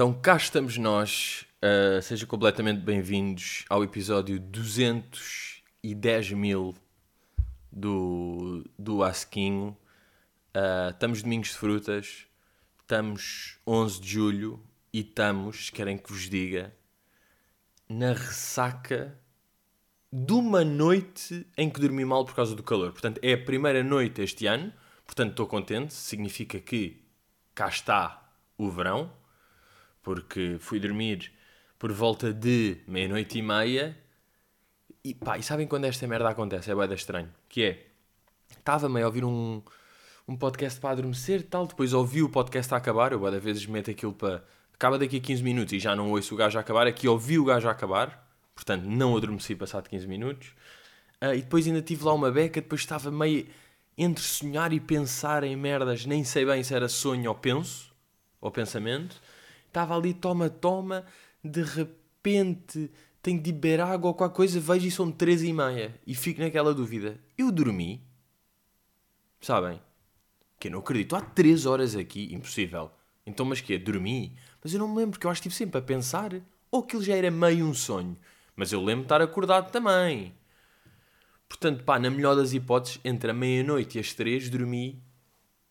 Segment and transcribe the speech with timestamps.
[0.00, 1.44] Então, cá estamos nós.
[1.62, 6.74] Uh, sejam completamente bem-vindos ao episódio 210 mil
[7.70, 9.76] do, do Asquinho.
[10.56, 12.26] Uh, estamos domingos de frutas,
[12.80, 16.74] estamos 11 de julho e estamos, querem que vos diga,
[17.86, 19.14] na ressaca
[20.10, 22.90] de uma noite em que dormi mal por causa do calor.
[22.92, 24.72] Portanto, é a primeira noite este ano,
[25.04, 27.04] portanto estou contente, significa que
[27.54, 29.19] cá está o verão
[30.02, 31.32] porque fui dormir
[31.78, 33.96] por volta de meia-noite e meia
[35.02, 36.70] e pá, e sabem quando esta merda acontece?
[36.70, 37.28] É bem estranho.
[37.48, 37.86] Que é,
[38.50, 39.62] estava meio a ouvir um,
[40.28, 43.90] um podcast para adormecer tal, depois ouvi o podcast a acabar, eu às vezes meto
[43.90, 44.44] aquilo para...
[44.74, 47.38] Acaba daqui a 15 minutos e já não ouço o gajo a acabar, aqui ouvi
[47.38, 50.48] o gajo a acabar, portanto não adormeci passado 15 minutos.
[51.22, 53.46] Uh, e depois ainda tive lá uma beca, depois estava meio
[53.96, 57.92] entre sonhar e pensar em merdas, nem sei bem se era sonho ou penso,
[58.40, 59.20] ou pensamento.
[59.70, 61.04] Estava ali, toma, toma,
[61.44, 62.90] de repente
[63.22, 65.94] tenho de beber água ou qualquer coisa, vejo e são três e meia.
[66.04, 67.20] E fico naquela dúvida.
[67.38, 68.02] Eu dormi?
[69.40, 69.80] Sabem?
[70.58, 71.14] Que eu não acredito.
[71.14, 72.90] Há três horas aqui, impossível.
[73.24, 73.78] Então, mas que é?
[73.78, 74.36] Dormi?
[74.62, 76.32] Mas eu não me lembro, porque eu acho que estive sempre a pensar.
[76.68, 78.16] Ou aquilo já era meio um sonho.
[78.56, 80.34] Mas eu lembro de estar acordado também.
[81.48, 85.00] Portanto, pá, na melhor das hipóteses, entre a meia-noite e as três, dormi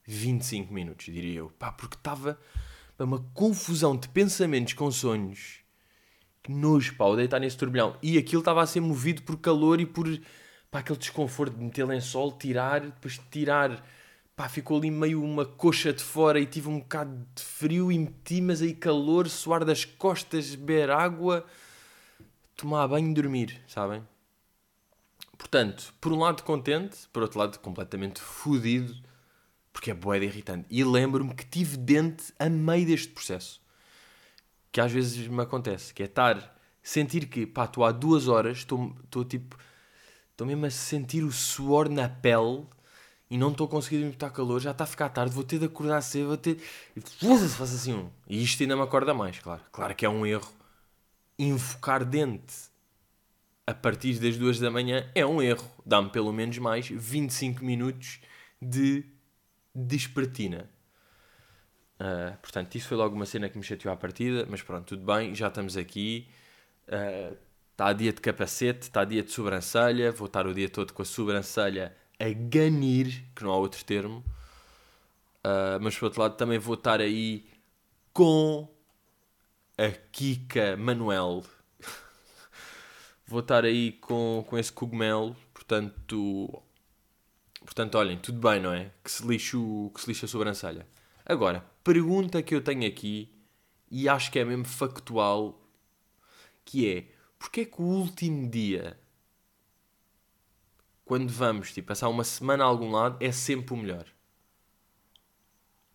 [0.05, 1.49] 25 minutos, diria eu.
[1.51, 2.39] Pá, porque estava
[2.99, 5.59] é uma confusão de pensamentos com sonhos.
[6.43, 7.97] Que nojo, pá, o deitar nesse turbilhão.
[8.01, 10.05] E aquilo estava a ser movido por calor e por
[10.69, 13.85] pá, aquele desconforto de meter lençol, tirar, depois de tirar,
[14.35, 17.97] pá, ficou ali meio uma coxa de fora e tive um bocado de frio e
[17.97, 21.45] meti, mas aí calor, suar das costas, beber água,
[22.55, 24.03] tomar banho e dormir, sabem?
[25.37, 29.08] Portanto, por um lado contente, por outro lado completamente fodido
[29.79, 30.65] porque é boeda irritante.
[30.69, 33.61] E lembro-me que tive dente a meio deste processo.
[34.73, 36.53] Que às vezes me acontece, que é estar,
[36.83, 39.57] sentir que, pá, estou há duas horas, estou tipo,
[40.31, 42.65] estou mesmo a sentir o suor na pele
[43.29, 46.01] e não estou conseguindo imputar calor, já está a ficar tarde, vou ter de acordar
[46.01, 46.57] cedo, vou ter...
[47.57, 48.09] Faz assim um.
[48.27, 49.61] E isto ainda me acorda mais, claro.
[49.71, 50.51] Claro que é um erro.
[51.37, 52.69] Invocar dente
[53.65, 55.71] a partir das duas da manhã é um erro.
[55.85, 58.19] Dá-me pelo menos mais 25 minutos
[58.61, 59.05] de
[59.73, 60.69] despertina.
[61.99, 65.03] Uh, portanto, isso foi logo uma cena que me chateou à partida, mas pronto, tudo
[65.03, 66.27] bem, já estamos aqui.
[66.85, 70.69] Está uh, a dia de capacete, está a dia de sobrancelha, vou estar o dia
[70.69, 74.23] todo com a sobrancelha a ganir, que não há outro termo.
[75.39, 77.45] Uh, mas por outro lado, também vou estar aí
[78.13, 78.67] com
[79.77, 81.43] a Kika Manuel.
[83.27, 86.63] vou estar aí com, com esse cogumelo, portanto,
[87.69, 88.91] Portanto, olhem, tudo bem, não é?
[89.03, 90.87] Que se lixe, o, que se lixe a sobrancelha.
[91.23, 93.31] Agora, pergunta que eu tenho aqui,
[93.91, 95.61] e acho que é mesmo factual,
[96.65, 98.99] que é, porquê é que o último dia,
[101.05, 104.07] quando vamos, tipo, passar uma semana a algum lado, é sempre o melhor?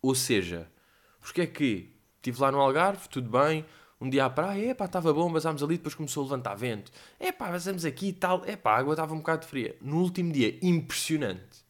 [0.01, 0.71] Ou seja,
[1.19, 3.65] porquê é que estive lá no Algarve, tudo bem,
[3.99, 7.49] um dia à praia, epá, estava bom, passámos ali, depois começou a levantar vento, epá,
[7.49, 9.75] passamos aqui e tal, epá, a água estava um bocado fria.
[9.81, 11.64] No último dia, impressionante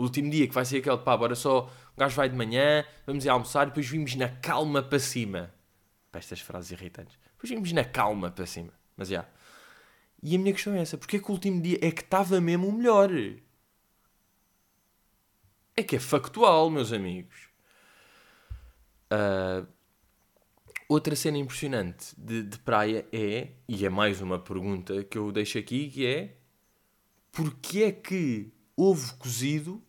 [0.00, 2.86] o último dia que vai ser aquele, pá, bora só, o gajo vai de manhã,
[3.06, 5.52] vamos ir almoçar, depois vimos na calma para cima.
[6.10, 7.18] Para estas frases irritantes.
[7.32, 8.72] Depois vimos na calma para cima.
[8.96, 9.28] Mas já.
[10.22, 12.40] E a minha questão é essa, porque é que o último dia é que estava
[12.40, 13.10] mesmo o melhor?
[15.76, 17.50] É que é factual, meus amigos.
[19.12, 19.68] Uh,
[20.88, 25.58] outra cena impressionante de, de praia é, e é mais uma pergunta que eu deixo
[25.58, 26.38] aqui, que é
[27.30, 29.82] porque é que ovo cozido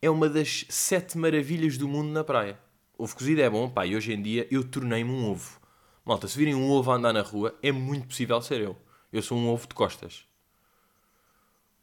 [0.00, 2.58] é uma das sete maravilhas do mundo na praia.
[2.98, 5.60] Ovo cozido é bom, pá, e hoje em dia eu tornei-me um ovo.
[6.04, 8.76] Malta, se virem um ovo a andar na rua, é muito possível ser eu.
[9.12, 10.24] Eu sou um ovo de costas.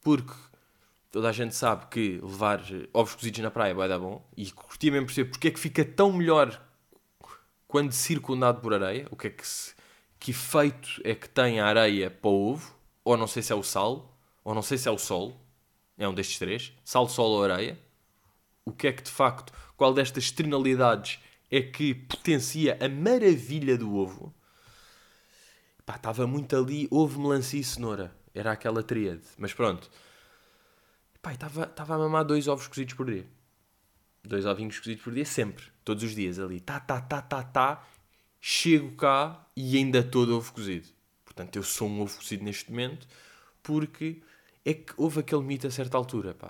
[0.01, 0.33] Porque
[1.11, 2.61] toda a gente sabe que levar
[2.93, 4.25] ovos cozidos na praia vai dar bom.
[4.35, 6.61] E curtia mesmo perceber porque é que fica tão melhor
[7.67, 9.07] quando circundado por areia.
[9.11, 9.73] O que é que se,
[10.19, 12.75] que efeito é que tem a areia para o ovo?
[13.03, 15.39] Ou não sei se é o sal, ou não sei se é o sol.
[15.97, 16.73] É um destes três.
[16.83, 17.77] Sal, sol ou areia
[18.65, 21.19] o que é que de facto, qual destas externalidades
[21.51, 24.33] é que potencia a maravilha do ovo.
[25.85, 28.15] Pá, estava muito ali, ovo, melancia e cenoura.
[28.33, 29.21] Era aquela tríade.
[29.37, 29.89] Mas pronto.
[31.21, 33.27] Pá, estava, a mamar dois ovos cozidos por dia.
[34.23, 35.65] Dois ovinhos cozidos por dia, sempre.
[35.83, 36.59] Todos os dias ali.
[36.59, 37.87] Tá, tá, tá, tá, tá.
[38.41, 40.87] Chego cá e ainda todo ovo cozido.
[41.23, 43.07] Portanto, eu sou um ovo cozido neste momento
[43.61, 44.21] porque
[44.65, 46.49] é que houve aquele mito a certa altura, pá.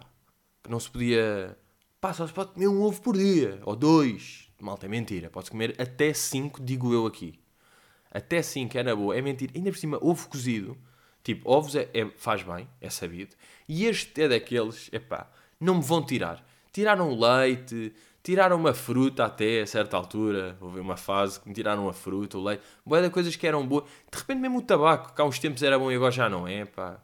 [0.63, 1.57] Que não se podia
[2.03, 5.29] Pá, só se pode comer um ovo por dia, ou dois, malta, é mentira.
[5.29, 7.39] Podes comer até 5, digo eu aqui.
[8.11, 9.53] Até 5 é na boa, é mentira.
[9.55, 10.77] Ainda por cima, ovo cozido,
[11.23, 13.37] tipo, ovos é, é- faz bem, é sabido.
[13.69, 16.45] E este é daqueles, epá, não me vão tirar.
[16.73, 20.57] Tiraram o leite, tiraram uma fruta até a certa altura.
[20.59, 22.63] Houve uma fase que me tiraram a fruta, o leite.
[22.85, 23.85] Boa de coisas que eram boas.
[24.11, 26.45] De repente mesmo o tabaco, que há uns tempos era bom e agora já não
[26.45, 27.01] é, pá.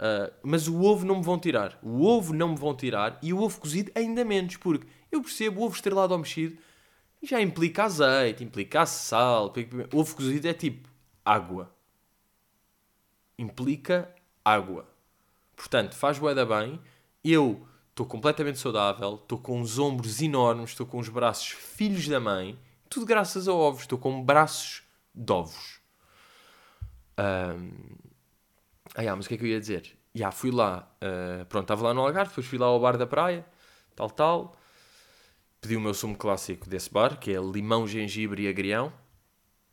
[0.00, 1.78] Uh, mas o ovo não me vão tirar.
[1.82, 5.60] O ovo não me vão tirar e o ovo cozido ainda menos, porque eu percebo
[5.60, 6.56] o ovo estrelado ou mexido
[7.22, 9.48] já implica azeite, implica sal.
[9.48, 9.94] Implica...
[9.94, 10.88] O ovo cozido é tipo
[11.22, 11.70] água.
[13.38, 14.08] Implica
[14.42, 14.88] água.
[15.54, 16.80] Portanto, faz boeda bem.
[17.22, 22.18] Eu estou completamente saudável, estou com os ombros enormes, estou com os braços filhos da
[22.18, 22.58] mãe,
[22.88, 23.82] tudo graças a ovos.
[23.82, 24.82] Estou com braços
[25.14, 25.78] de ovos.
[27.18, 28.09] Um...
[29.00, 29.96] Ah, yeah, mas o que é que eu ia dizer?
[30.14, 33.06] Já, fui lá, uh, pronto, estava lá no Algarve, depois fui lá ao bar da
[33.06, 33.46] praia,
[33.96, 34.56] tal, tal.
[35.58, 38.92] Pedi o meu sumo clássico desse bar, que é limão, gengibre e agrião.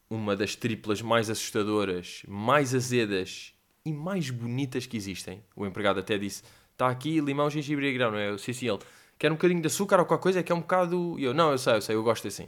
[0.09, 3.53] Uma das triplas mais assustadoras, mais azedas
[3.83, 5.43] e mais bonitas que existem.
[5.57, 6.41] O empregado até disse,
[6.71, 8.29] está aqui limão, gengibre e agrião, não é?
[8.29, 8.79] Eu, sim, sim, ele,
[9.19, 11.19] quer um bocadinho de açúcar ou qualquer coisa, é que é um bocado...
[11.19, 12.47] E eu, não, eu sei, eu sei, eu gosto assim.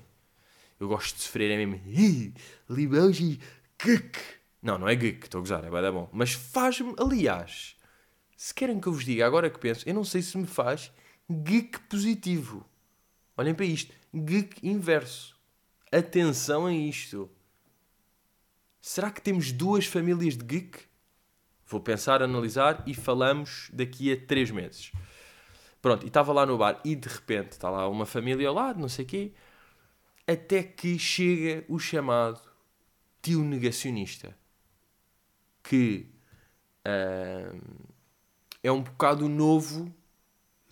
[0.80, 2.34] Eu gosto de sofrer, é mesmo,
[2.70, 3.46] limão, gengibre,
[4.62, 6.10] não, não é geek, estou a gozar, é bem bom.
[6.12, 7.78] Mas faz-me, aliás,
[8.36, 10.92] se querem que eu vos diga agora que penso, eu não sei se me faz
[11.30, 12.66] geek positivo.
[13.38, 15.38] Olhem para isto, geek inverso.
[15.92, 17.30] Atenção a isto.
[18.82, 20.80] Será que temos duas famílias de geek?
[21.66, 24.92] Vou pensar, analisar e falamos daqui a três meses.
[25.82, 28.80] Pronto, e estava lá no bar e de repente está lá uma família ao lado,
[28.80, 29.34] não sei o quê,
[30.28, 32.42] até que chega o chamado
[33.22, 34.39] tio negacionista
[35.64, 36.08] que
[36.86, 37.60] uh,
[38.64, 39.94] é um bocado novo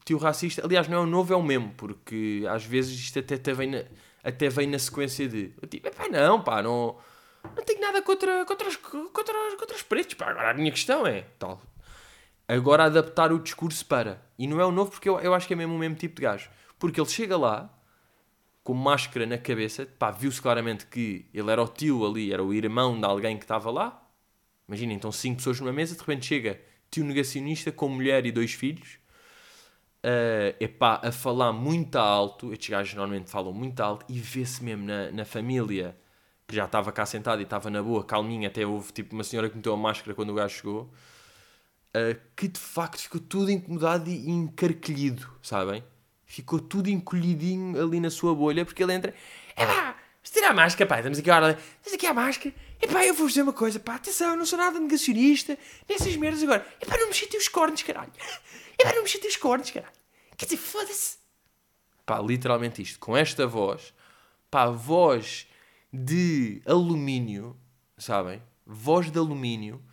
[0.05, 0.63] tio racista.
[0.65, 3.69] Aliás, não é o novo, é o mesmo, porque às vezes isto até, até, vem,
[3.69, 3.83] na,
[4.23, 6.97] até vem na sequência de tipo, pá, não, pá, não,
[7.43, 11.05] não tenho nada contra, contra, os, contra, contra os pretos, pá, agora a minha questão
[11.05, 11.61] é tal.
[12.47, 14.21] Agora adaptar o discurso para.
[14.39, 16.15] E não é o novo porque eu, eu acho que é mesmo o mesmo tipo
[16.15, 16.49] de gajo.
[16.79, 17.69] Porque ele chega lá
[18.63, 22.53] com máscara na cabeça, pá, viu-se claramente que ele era o tio ali, era o
[22.53, 24.06] irmão de alguém que estava lá,
[24.67, 26.59] Imaginem, então cinco pessoas numa mesa, de repente chega
[26.91, 28.97] tio negacionista com mulher e dois filhos,
[30.03, 34.85] uh, epá, a falar muito alto, estes gajos normalmente falam muito alto, e vê-se mesmo
[34.85, 35.97] na, na família,
[36.45, 39.49] que já estava cá sentada e estava na boa, calminha, até houve tipo uma senhora
[39.49, 44.09] que meteu a máscara quando o gajo chegou, uh, que de facto ficou tudo incomodado
[44.09, 45.83] e encarquilhido, sabem?
[46.25, 49.13] Ficou tudo encolhidinho ali na sua bolha, porque ele entra,
[49.55, 53.13] pá, tira a máscara, pá, estamos aqui a hora, tens aqui a máscara, Epá, eu
[53.13, 55.57] vou dizer uma coisa, pá, atenção, não sou nada negacionista
[55.89, 56.65] nessas merdas agora.
[56.79, 58.11] Epá, não me chatei os cornos, caralho.
[58.79, 59.93] Epá, não me chatei os cornos, caralho.
[60.37, 61.17] Quer dizer, foda-se.
[62.05, 62.99] Pá, literalmente isto.
[62.99, 63.93] Com esta voz,
[64.51, 65.47] pá, voz
[65.91, 67.57] de alumínio,
[67.97, 68.41] sabem?
[68.65, 69.83] Voz de alumínio.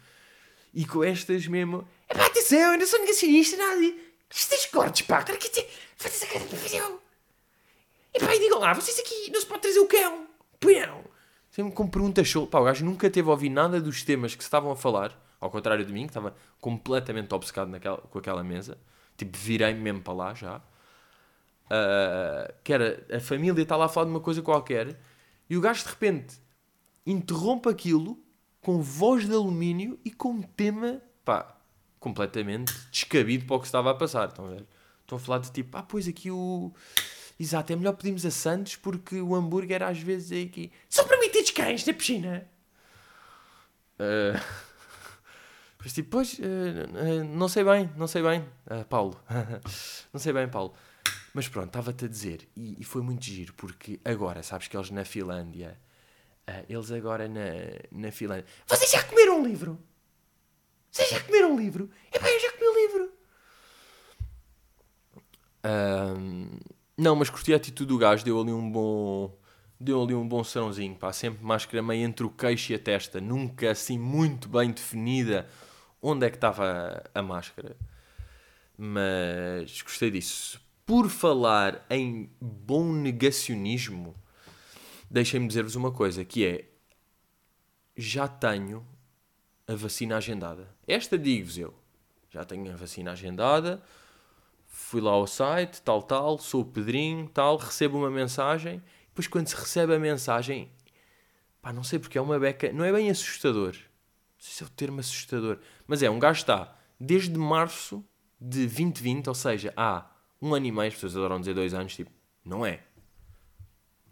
[0.73, 1.89] E com estas mesmo...
[2.11, 3.81] Epá, atenção, eu não sou negacionista, nada.
[3.81, 5.23] Isto tens cortes, pá.
[5.23, 7.05] Cara, quer dizer, foda-se a cara de.
[8.15, 10.27] Epá, e digam lá, vocês aqui não se pode trazer o cão.
[10.61, 10.79] Põe
[11.55, 12.49] Sempre com perguntas show.
[12.49, 15.17] Pá, o gajo nunca teve a ouvir nada dos temas que se estavam a falar,
[15.41, 18.77] ao contrário de mim, que estava completamente obcecado naquela, com aquela mesa.
[19.17, 20.57] Tipo, virei-me mesmo para lá já.
[20.57, 24.99] Uh, que era, a família está lá a falar de uma coisa qualquer
[25.49, 26.35] e o gajo de repente
[27.07, 28.19] interrompe aquilo
[28.61, 31.57] com voz de alumínio e com um tema, pá,
[32.01, 34.29] completamente descabido para o que estava a passar.
[34.29, 34.67] Estão a ver?
[35.03, 36.73] Estão a falar de tipo, ah, pois aqui o
[37.39, 40.73] Exato, é melhor pedirmos a Santos porque o hambúrguer às vezes é aqui.
[40.89, 42.49] São permitidos cães na piscina?
[43.97, 44.37] Uh,
[45.79, 48.45] pois tipo, pois, uh, uh, não sei bem, não sei bem,
[48.89, 49.17] Paulo.
[50.13, 50.75] não sei bem, Paulo.
[51.33, 54.91] Mas pronto, estava-te a dizer, e, e, foi muito giro, porque agora, sabes que eles
[54.91, 55.79] na Finlândia,
[56.69, 57.43] eles agora na,
[57.93, 58.47] na Finlândia.
[58.67, 59.81] Vocês já comeram um livro?
[60.91, 61.91] Vocês já comeram um livro?
[62.13, 63.13] Epá, eu já comi um livro.
[65.65, 66.59] Um,
[66.97, 69.37] não, mas curti a atitude do gajo, deu ali um bom.
[69.79, 71.13] Deu ali um bom serãozinho, pá.
[71.13, 75.49] Sempre máscara meio entre o queixo e a testa, nunca assim muito bem definida
[76.01, 77.77] onde é que estava a, máscara.
[78.79, 80.61] Mas gostei disso.
[80.87, 84.15] Por falar em bom negacionismo,
[85.11, 86.65] deixem-me dizer-vos uma coisa, que é
[87.97, 88.87] já tenho
[89.67, 90.69] a vacina agendada.
[90.87, 91.75] Esta digo-vos eu.
[92.31, 93.83] Já tenho a vacina agendada
[94.77, 98.83] fui lá ao site, tal, tal, sou o Pedrinho, tal, recebo uma mensagem.
[99.07, 100.69] Depois, quando se recebe a mensagem,
[101.63, 103.73] pá, não sei porque é uma beca, não é bem assustador.
[103.73, 108.05] Não sei se é o termo assustador, mas é, um gajo está desde março
[108.41, 110.11] de 2020, ou seja, há
[110.43, 112.11] um ano e meio, as pessoas adoram dizer dois anos, tipo,
[112.45, 112.81] não é.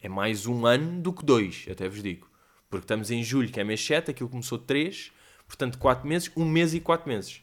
[0.01, 2.31] É mais um ano do que dois, até vos digo.
[2.71, 5.11] Porque estamos em julho, que é mês 7, aquilo começou 3,
[5.47, 7.43] portanto 4 meses, um mês e 4 meses.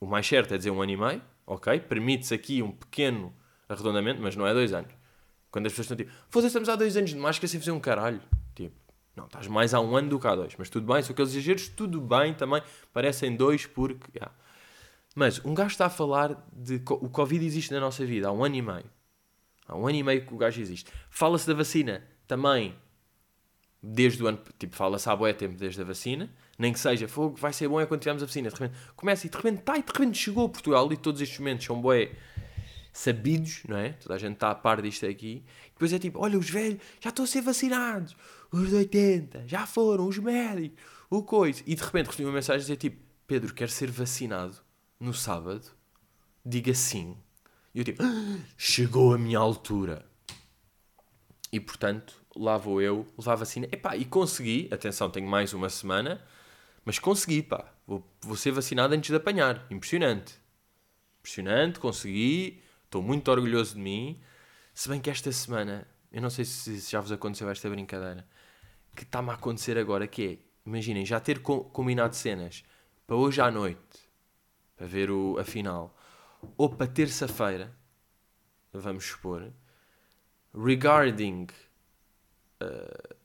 [0.00, 1.80] O mais certo é dizer um ano e meio, ok?
[1.80, 3.34] Permite-se aqui um pequeno
[3.68, 4.92] arredondamento, mas não é dois anos.
[5.50, 7.80] Quando as pessoas estão tipo, foda-se, estamos há dois anos de máscara sem fazer um
[7.80, 8.20] caralho.
[8.54, 8.74] Tipo,
[9.16, 10.54] não, estás mais há um ano do que há dois.
[10.56, 12.62] Mas tudo bem, são aqueles exageros, tudo bem também.
[12.92, 14.06] Parecem dois porque.
[14.14, 14.32] Yeah.
[15.14, 16.76] Mas um gajo está a falar de.
[16.88, 18.84] O Covid existe na nossa vida há um ano e meio.
[19.66, 20.90] Há um ano e meio que o gajo existe.
[21.10, 22.76] Fala-se da vacina também
[23.82, 24.38] desde o ano.
[24.58, 26.30] Tipo, fala-se há boé tempo desde a vacina.
[26.58, 28.48] Nem que seja, fogo, vai ser bom é quando tivermos a vacina.
[28.48, 31.20] De repente começa e de repente está e de repente chegou a Portugal e todos
[31.20, 32.10] estes momentos são boé
[32.92, 33.90] sabidos, não é?
[33.92, 35.44] Toda a gente está a par disto aqui.
[35.66, 38.16] E depois é tipo, olha, os velhos já estão a ser vacinados.
[38.50, 41.62] Os de 80 já foram, os médicos, o coisa.
[41.64, 44.56] E de repente recebi uma mensagem a dizer tipo, Pedro, quer ser vacinado
[44.98, 45.70] no sábado?
[46.44, 47.16] Diga sim.
[47.72, 50.04] E eu tipo, ah, chegou a minha altura.
[51.52, 53.68] E portanto, lá vou eu levar a vacina.
[53.70, 56.20] Epá, e consegui, atenção, tenho mais uma semana,
[56.88, 57.70] mas consegui, pá.
[57.86, 59.66] Vou, vou ser vacinado antes de apanhar.
[59.70, 60.40] Impressionante.
[61.18, 62.62] Impressionante, consegui.
[62.86, 64.18] Estou muito orgulhoso de mim.
[64.72, 68.26] Se bem que esta semana, eu não sei se já vos aconteceu esta brincadeira,
[68.96, 72.64] que está-me a acontecer agora, que é, imaginem, já ter combinado cenas
[73.06, 74.08] para hoje à noite,
[74.74, 75.94] para ver o, a final,
[76.56, 77.70] ou para terça-feira,
[78.72, 79.52] vamos supor,
[80.54, 81.48] regarding.
[82.62, 83.17] Uh,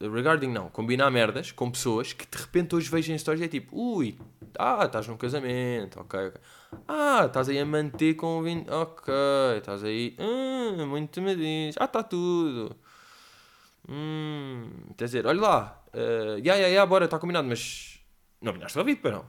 [0.00, 3.76] regarding não, combinar merdas com pessoas que de repente hoje vejam stories e é tipo,
[3.76, 4.16] ui,
[4.56, 6.40] ah, estás num casamento, ok, ok.
[6.86, 9.12] Ah, estás aí a manter com o vinho, ok,
[9.56, 12.76] estás aí, hum, muito me diz, ah, está tudo.
[13.88, 17.98] Hum, quer dizer, olha lá, uh, ya, ya, bora, está combinado, mas
[18.40, 19.24] não vinhaste David, para não.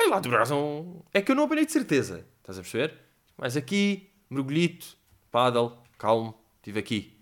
[0.00, 2.94] olha lá, tu razão, é que eu não apanhei de certeza, estás a perceber?
[3.36, 4.96] Mas aqui, mergulhito,
[5.30, 7.17] paddle, calmo, estive aqui.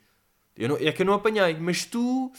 [0.56, 2.32] Eu não, é que eu não apanhei, mas tu,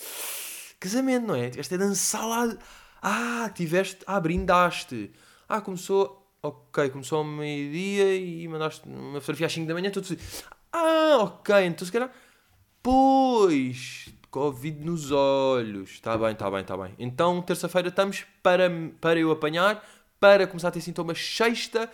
[0.79, 1.49] casamento, não é?
[1.49, 2.57] Tiveste a dançar lá,
[3.01, 5.11] ah, tiveste, ah, brindaste.
[5.47, 10.17] Ah, começou, ok, começou ao meio-dia e mandaste uma fotografia às 5 da manhã, tudo
[10.71, 12.11] Ah, ok, então se calhar,
[12.81, 15.91] pois, Covid nos olhos.
[15.91, 16.93] Está bem, está bem, está bem.
[16.99, 18.69] Então, terça-feira estamos para,
[18.99, 19.83] para eu apanhar,
[20.19, 21.89] para começar a ter sintomas sexta,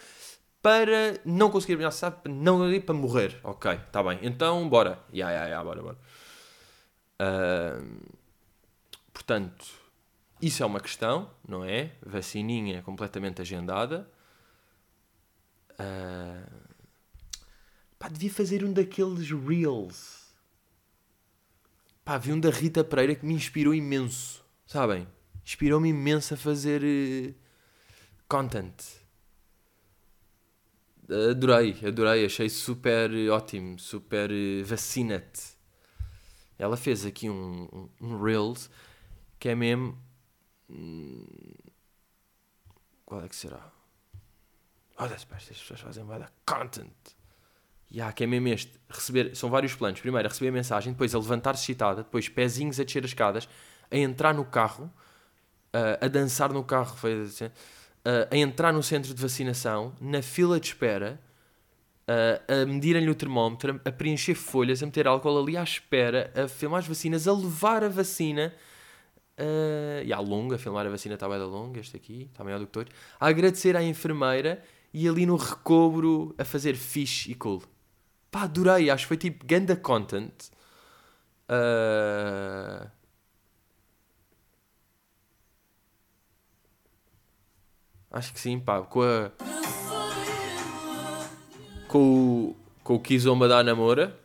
[0.61, 2.17] para não conseguir apanhar, sabe?
[2.29, 3.39] Não ir para morrer.
[3.43, 4.19] Ok, está bem.
[4.21, 4.99] Então, bora.
[5.13, 5.97] Ya, ya, ya, bora, bora.
[9.13, 9.65] Portanto,
[10.41, 11.91] isso é uma questão, não é?
[12.05, 14.09] Vacininha completamente agendada.
[15.73, 16.73] Uh...
[18.03, 20.33] Pá, devia fazer um daqueles reels.
[22.03, 24.43] Pá, vi um da Rita Pereira que me inspirou imenso.
[24.65, 25.07] Sabem?
[25.45, 27.33] Inspirou-me imenso a fazer uh,
[28.27, 28.75] content.
[31.31, 35.52] Adorei, adorei, achei super ótimo, super uh, vacinate.
[36.63, 38.69] Ela fez aqui um, um, um Reels
[39.39, 39.97] que é mesmo
[40.69, 41.25] Hum,
[43.05, 43.71] qual é que será?
[44.97, 46.91] Olha, as pessoas fazem vai content.
[47.91, 48.79] E há que é mesmo este.
[48.89, 50.01] Receber, são vários planos.
[50.01, 53.47] Primeiro, a receber a mensagem, depois a levantar-se excitada, depois pezinhos a descer as escadas,
[53.91, 57.51] a entrar no carro, uh, a dançar no carro, uh,
[58.31, 61.21] a entrar no centro de vacinação, na fila de espera,
[62.07, 66.79] a medirem-lhe o termómetro, a preencher folhas, a meter álcool ali à espera, a filmar
[66.79, 68.53] as vacinas, a levar a vacina
[69.35, 72.43] Uh, e à longa, a filmar a vacina está bem da longa, este aqui, está
[72.43, 72.93] maior do que todos.
[73.19, 77.63] A agradecer à enfermeira e ali no recobro a fazer fixe e cool.
[78.29, 80.33] Pá, adorei, acho que foi tipo ganda content.
[81.49, 82.87] Uh...
[88.11, 89.62] Acho que sim, pá, com a.
[91.93, 92.55] Com o.
[92.83, 94.19] Com o Kizomba da namora.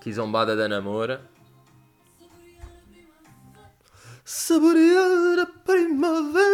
[0.00, 1.34] Kizombada da namora
[4.24, 6.44] saborear a primavera.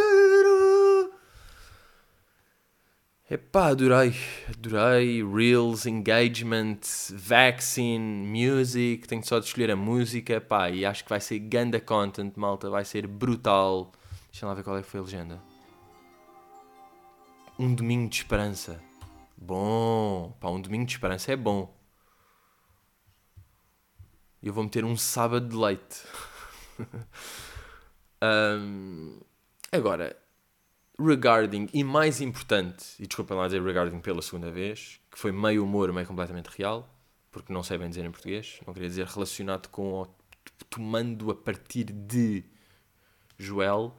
[3.31, 4.13] Epá, adorei,
[4.49, 5.23] adorei.
[5.23, 6.81] Reels, engagement,
[7.13, 9.07] vaccine, music.
[9.07, 12.69] Tenho só de escolher a música, pá, e acho que vai ser ganda content, malta.
[12.69, 13.93] Vai ser brutal.
[14.33, 15.50] Deixa lá ver qual é que foi a legenda.
[17.61, 18.83] Um domingo de esperança.
[19.37, 21.79] Bom, pá, um domingo de esperança é bom.
[24.43, 26.03] Eu vou meter um sábado de leite.
[28.23, 29.19] Um,
[29.73, 30.15] agora,
[30.99, 35.65] regarding, e mais importante, e desculpem lá dizer regarding pela segunda vez, que foi meio
[35.65, 36.87] humor, meio completamente real,
[37.31, 40.07] porque não sei bem dizer em português, não queria dizer relacionado com,
[40.69, 42.45] tomando a partir de
[43.39, 43.97] Joel,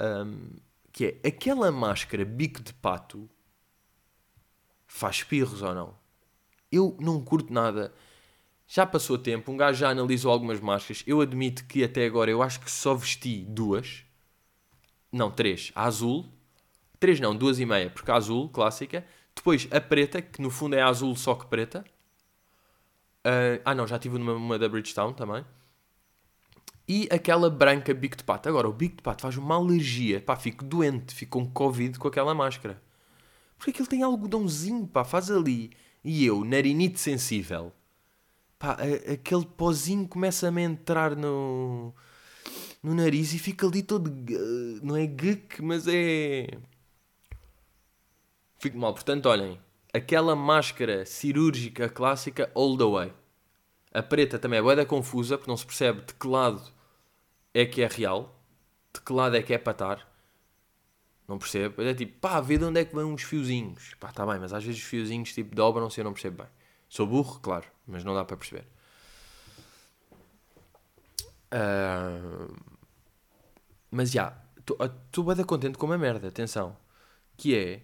[0.00, 0.50] um,
[0.98, 3.30] que é aquela máscara bico de pato
[4.84, 5.94] faz espirros ou não?
[6.72, 7.94] Eu não curto nada.
[8.66, 11.04] Já passou tempo, um gajo já analisou algumas máscaras.
[11.06, 14.04] Eu admito que até agora eu acho que só vesti duas.
[15.12, 15.70] Não, três.
[15.72, 16.26] A azul.
[16.98, 19.06] Três não, duas e meia, porque a azul, clássica.
[19.36, 21.84] Depois a preta, que no fundo é azul só que preta.
[23.24, 25.44] Uh, ah não, já tive uma, uma da Bridgestone também.
[26.88, 28.48] E aquela branca bico de pato.
[28.48, 30.22] Agora, o bico de pato faz uma alergia.
[30.22, 32.82] Pá, fico doente, fico com Covid com aquela máscara.
[33.58, 35.70] Porque aquilo tem algodãozinho, pá, faz ali.
[36.02, 37.72] E eu, narinite sensível.
[38.58, 41.92] Pá, a, aquele pozinho começa-me a entrar no,
[42.82, 44.10] no nariz e fica ali todo.
[44.82, 46.48] Não é geek, mas é.
[48.58, 48.94] Fico mal.
[48.94, 49.60] Portanto, olhem,
[49.92, 53.12] aquela máscara cirúrgica clássica all the way.
[53.92, 56.77] A preta também é boa confusa, porque não se percebe de que lado
[57.60, 58.40] é que é real,
[58.94, 60.08] de que lado é que é para estar.
[61.26, 61.82] Não percebo.
[61.82, 63.94] É tipo, pá, vê de onde é que vão os fiozinhos.
[64.00, 66.52] Pá, tá bem, mas às vezes os fiozinhos tipo dobram-se eu não percebo bem.
[66.88, 68.66] Sou burro, claro, mas não dá para perceber.
[71.52, 72.54] Uh...
[73.90, 76.76] Mas já, estou bem contente com uma merda, atenção.
[77.36, 77.82] Que é,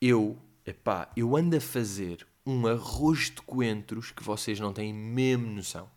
[0.00, 5.46] eu, epá, eu ando a fazer um arroz de coentros que vocês não têm mesmo
[5.46, 5.88] noção.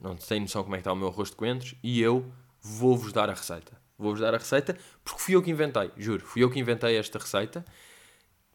[0.00, 3.12] Não têm noção como é que está o meu arroz de coentros e eu vou-vos
[3.12, 3.78] dar a receita.
[3.98, 6.24] Vou-vos dar a receita porque fui eu que inventei, juro.
[6.24, 7.64] Fui eu que inventei esta receita.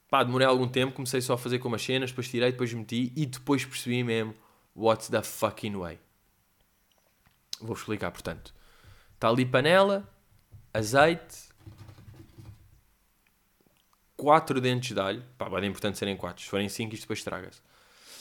[0.09, 3.11] Pá, demorei algum tempo, comecei só a fazer com as cenas, depois tirei, depois meti
[3.15, 4.33] e depois percebi mesmo
[4.75, 5.99] what's the fucking way.
[7.59, 8.53] Vou explicar, portanto.
[9.13, 10.07] Está ali panela,
[10.73, 11.49] azeite,
[14.17, 15.23] 4 dentes de alho.
[15.37, 16.43] Pá, é importante serem 4.
[16.43, 17.61] Se forem 5, isto depois estraga-se.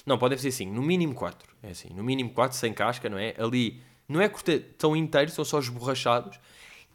[0.06, 0.72] Não, podem ser 5.
[0.72, 1.54] No mínimo 4.
[1.62, 1.88] É assim.
[1.94, 3.34] No mínimo 4, sem casca, não é?
[3.38, 6.38] Ali, não é cortar, estão inteiros, são só esborrachados.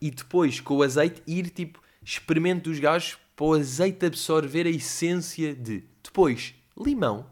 [0.01, 4.69] E depois, com o azeite, ir tipo, experimento dos gajos para o azeite absorver a
[4.69, 5.83] essência de.
[6.03, 7.25] Depois, limão.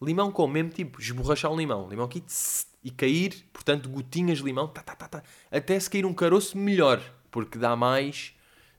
[0.00, 1.88] Limão com mesmo tipo, esborrachar um limão.
[1.88, 5.90] Limão aqui tss, e cair, portanto, gotinhas de limão, tá, tá, tá, tá, até se
[5.90, 8.32] cair um caroço, melhor, porque dá mais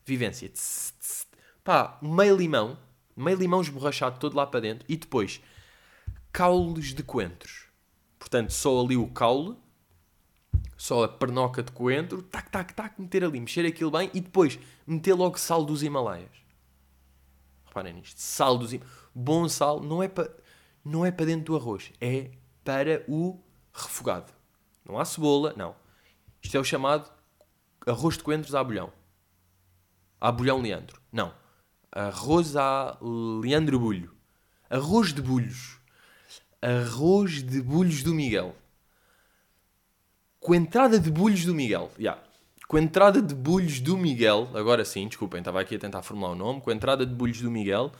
[0.05, 0.49] vivência.
[0.49, 1.27] Tss, tss,
[1.63, 2.77] pá, meio limão,
[3.15, 5.41] meio limão esborrachado todo lá para dentro e depois
[6.31, 7.67] caules de coentros.
[8.17, 9.57] Portanto, só ali o caule,
[10.77, 14.59] só a pernoca de coentro, tac, tac, tac, meter ali, mexer aquilo bem e depois
[14.85, 16.31] meter logo sal dos Himalaias.
[17.65, 18.99] Reparem nisto, sal dos Himalaias.
[19.13, 20.31] Bom sal não é para
[20.83, 22.31] não é para dentro do arroz, é
[22.63, 23.39] para o
[23.73, 24.31] refogado.
[24.85, 25.75] Não há cebola, não.
[26.41, 27.11] Isto é o chamado
[27.85, 28.91] arroz de coentros à bolhão.
[30.19, 31.01] À bolhão Leandro.
[31.11, 31.33] Não.
[31.91, 34.15] Arroz a Leandro Bulho.
[34.69, 35.78] Arroz de bulhos.
[36.61, 38.55] Arroz de bulhos do Miguel.
[40.39, 41.91] Com entrada de bulhos do Miguel.
[41.97, 42.21] Yeah.
[42.67, 44.49] Com entrada de bulhos do Miguel.
[44.53, 46.61] Agora sim, desculpem, estava aqui a tentar formular o nome.
[46.61, 47.91] Com entrada de bulhos do Miguel.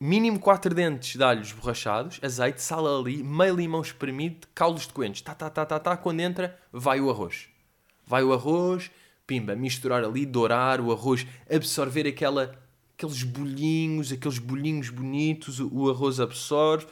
[0.00, 5.22] Mínimo 4 dentes de alhos borrachados, azeite, sal ali, meio limão espremido, caldos de coentros.
[5.22, 5.96] Tá, tá, tá, tá, tá.
[5.96, 7.48] Quando entra, vai o arroz.
[8.06, 8.92] Vai o arroz,
[9.26, 12.56] pimba, misturar ali, dourar o arroz, absorver aquela,
[12.98, 16.86] aqueles bolhinhos, aqueles bolhinhos bonitos, o arroz absorve.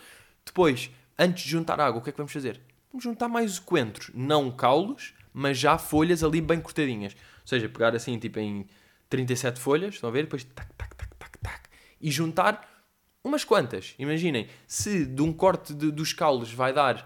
[0.44, 0.88] Depois,
[1.18, 2.60] antes de juntar água, o que é que vamos fazer?
[2.92, 7.12] Vamos juntar mais coentros, não caulos, mas já folhas ali bem cortadinhas.
[7.12, 8.68] Ou seja, pegar assim, tipo em
[9.10, 10.22] 37 folhas, estão a ver?
[10.22, 11.68] Depois, tac, tac, tac, tac, tac.
[12.00, 12.86] E juntar
[13.24, 13.96] umas quantas.
[13.98, 17.02] Imaginem, se de um corte de, dos caules vai dar uh,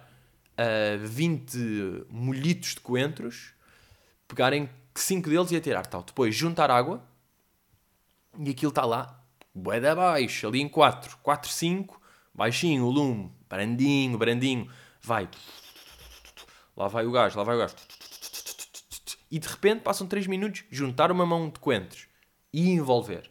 [0.58, 3.54] ah, 20 molhitos de coentros,
[4.28, 6.02] pegarem 5 deles e atirar tal.
[6.02, 7.02] Depois juntar água
[8.38, 9.22] e aquilo está lá,
[9.54, 12.00] bué da baixo, ali em 4, 4, 5,
[12.34, 14.70] baixinho o lume, brandinho, brandinho,
[15.02, 15.28] vai.
[16.76, 17.74] Lá vai o gás, lá vai o gás.
[19.30, 22.08] E de repente passam 3 minutos, juntar uma mão de coentros
[22.52, 23.30] e envolver.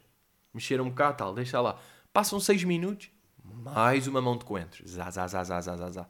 [0.52, 1.78] Mexer um bocado, tal, deixa lá.
[2.12, 3.10] Passam 6 minutos,
[3.42, 4.90] mais uma mão de coentros.
[4.90, 6.08] Zá, zá, zá, zá, zá, zá.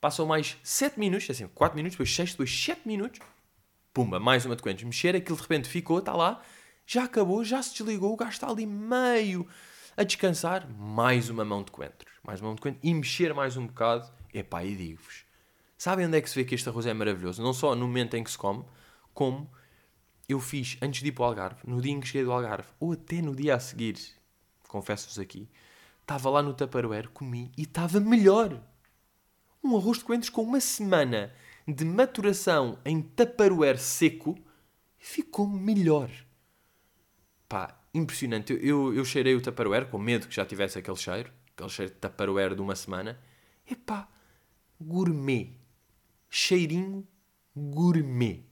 [0.00, 3.20] Passam mais 7 minutos, assim, 4 minutos, depois 6, depois 7 minutos
[3.92, 6.40] pumba, mais uma de coentros, mexer, aquilo de repente ficou, está lá,
[6.92, 9.48] já acabou, já se desligou, o gajo está ali meio
[9.96, 13.56] a descansar, mais uma mão de coentros, mais uma mão de coentros, e mexer mais
[13.56, 15.24] um bocado, epá, e digo-vos,
[15.78, 17.42] sabem onde é que se vê que este arroz é maravilhoso?
[17.42, 18.62] Não só no momento em que se come,
[19.14, 19.50] como
[20.28, 22.68] eu fiz antes de ir para o Algarve, no dia em que cheguei do Algarve,
[22.78, 23.96] ou até no dia a seguir,
[24.68, 25.48] confesso-vos aqui,
[26.02, 28.62] estava lá no Tupperware, comi e estava melhor.
[29.64, 31.32] Um arroz de coentros com uma semana
[31.66, 34.38] de maturação em taparoer seco,
[34.98, 36.10] ficou melhor.
[37.52, 38.58] Pá, impressionante.
[38.62, 41.98] Eu, eu cheirei o taparoer com medo que já tivesse aquele cheiro, aquele cheiro de
[41.98, 43.20] taparoer de uma semana.
[43.70, 44.08] Epá,
[44.80, 45.60] gourmet.
[46.30, 47.06] Cheirinho
[47.54, 48.42] gourmet.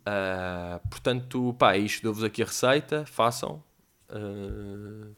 [0.00, 2.02] Uh, portanto, pá, é isto.
[2.02, 3.06] Dou-vos aqui a receita.
[3.06, 3.62] Façam.
[4.10, 5.14] Uh,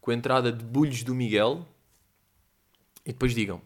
[0.00, 1.68] com a entrada de bulhos do Miguel.
[3.04, 3.60] E depois digam.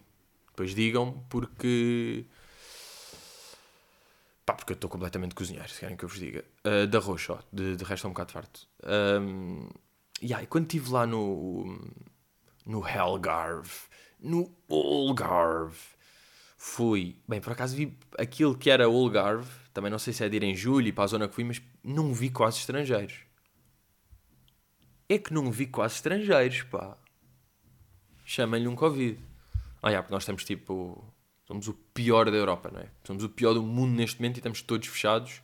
[0.48, 2.26] Depois digam porque.
[4.52, 6.44] Pá, porque eu estou completamente cozinheiro, se querem que eu vos diga.
[6.62, 8.68] Uh, de arroz de, de resto é um bocado farto.
[8.84, 9.68] Um,
[10.22, 11.80] yeah, e quando estive lá no.
[12.66, 13.70] no Helgarve,
[14.20, 15.78] no Olgarve,
[16.58, 17.16] fui.
[17.26, 20.42] Bem, por acaso vi aquilo que era Olgarve, também não sei se é de ir
[20.42, 23.20] em julho e para a zona que fui, mas não vi quase estrangeiros.
[25.08, 26.98] É que não vi quase estrangeiros, pá.
[28.24, 29.18] Chamem-lhe um Covid.
[29.82, 31.11] Ah, yeah, porque nós estamos tipo.
[31.52, 32.88] Somos o pior da Europa, não é?
[33.04, 35.42] Somos o pior do mundo neste momento e estamos todos fechados.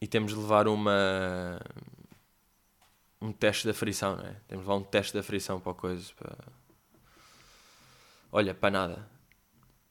[0.00, 1.60] E temos de levar uma.
[3.20, 4.32] Um teste da frição, não é?
[4.48, 6.10] Temos de levar um teste da frição para a coisa.
[6.16, 6.34] Para...
[8.32, 9.10] Olha, para nada.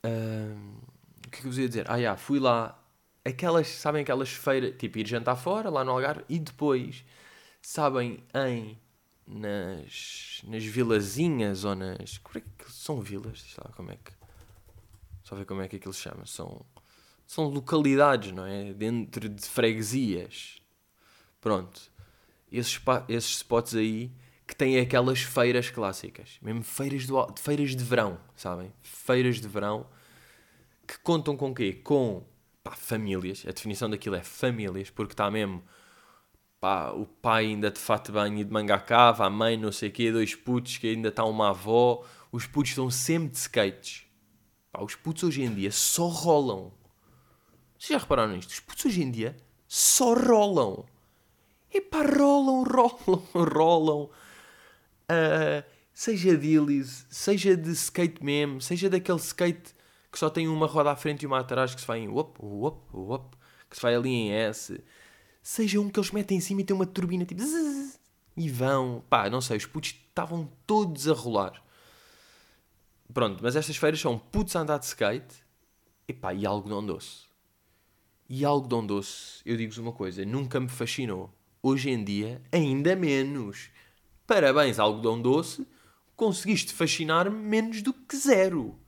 [0.04, 0.82] Uh...
[1.28, 1.86] O que é que eu vos ia dizer?
[1.88, 2.84] Ah, yeah, fui lá.
[3.24, 7.06] Aquelas, sabem aquelas feiras, tipo ir jantar fora, lá no Algarve, e depois,
[7.62, 8.80] sabem, em
[9.28, 12.18] nas, nas vilazinhas ou nas.
[12.20, 13.42] Como é que são vilas?
[13.42, 14.12] Sei lá como é que.
[15.24, 16.26] Só ver como é que aquilo se chama.
[16.26, 16.66] São,
[17.26, 18.74] são localidades, não é?
[18.74, 20.62] Dentro de freguesias.
[21.42, 21.82] Pronto.
[22.52, 24.12] Esses, esses spots aí
[24.48, 26.38] que têm aquelas feiras clássicas.
[26.42, 28.72] Mesmo feiras, do, feiras de verão, sabem?
[28.84, 29.88] Feiras de verão
[30.88, 31.74] que contam com quê?
[31.74, 32.24] Com
[32.64, 33.44] pá, famílias.
[33.48, 35.64] A definição daquilo é famílias, porque está mesmo
[36.60, 39.90] pá, o pai ainda de fato banho e de manga cava, a mãe não sei
[39.90, 44.04] o quê, dois putos que ainda está uma avó, os putos estão sempre de skates.
[44.72, 46.72] Pá, os putos hoje em dia só rolam.
[47.78, 48.52] Vocês já repararam nisto?
[48.52, 49.36] Os putos hoje em dia
[49.68, 50.86] só rolam.
[51.74, 54.10] E pá, rolam, rolam, rolam.
[55.12, 55.64] Uh,
[55.94, 59.76] seja de Illis, seja de skate mesmo, seja daquele skate
[60.12, 62.40] que só tem uma roda à frente e uma atrás que se vai em wop,
[62.42, 63.38] wop, wop,
[63.70, 64.82] que se vai ali em S
[65.46, 68.00] seja um que eles metem em cima e tem uma turbina tipo zzz,
[68.36, 71.64] e vão, pá, não sei, os putos estavam todos a rolar.
[73.14, 75.36] Pronto, mas estas feiras são putos a andar de skate
[76.08, 77.26] e pá, e algodão doce.
[78.28, 81.32] E algodão doce, eu digo-vos uma coisa, nunca me fascinou.
[81.62, 83.70] Hoje em dia, ainda menos.
[84.26, 85.66] Parabéns, algodão doce,
[86.16, 88.80] conseguiste fascinar-me menos do que zero.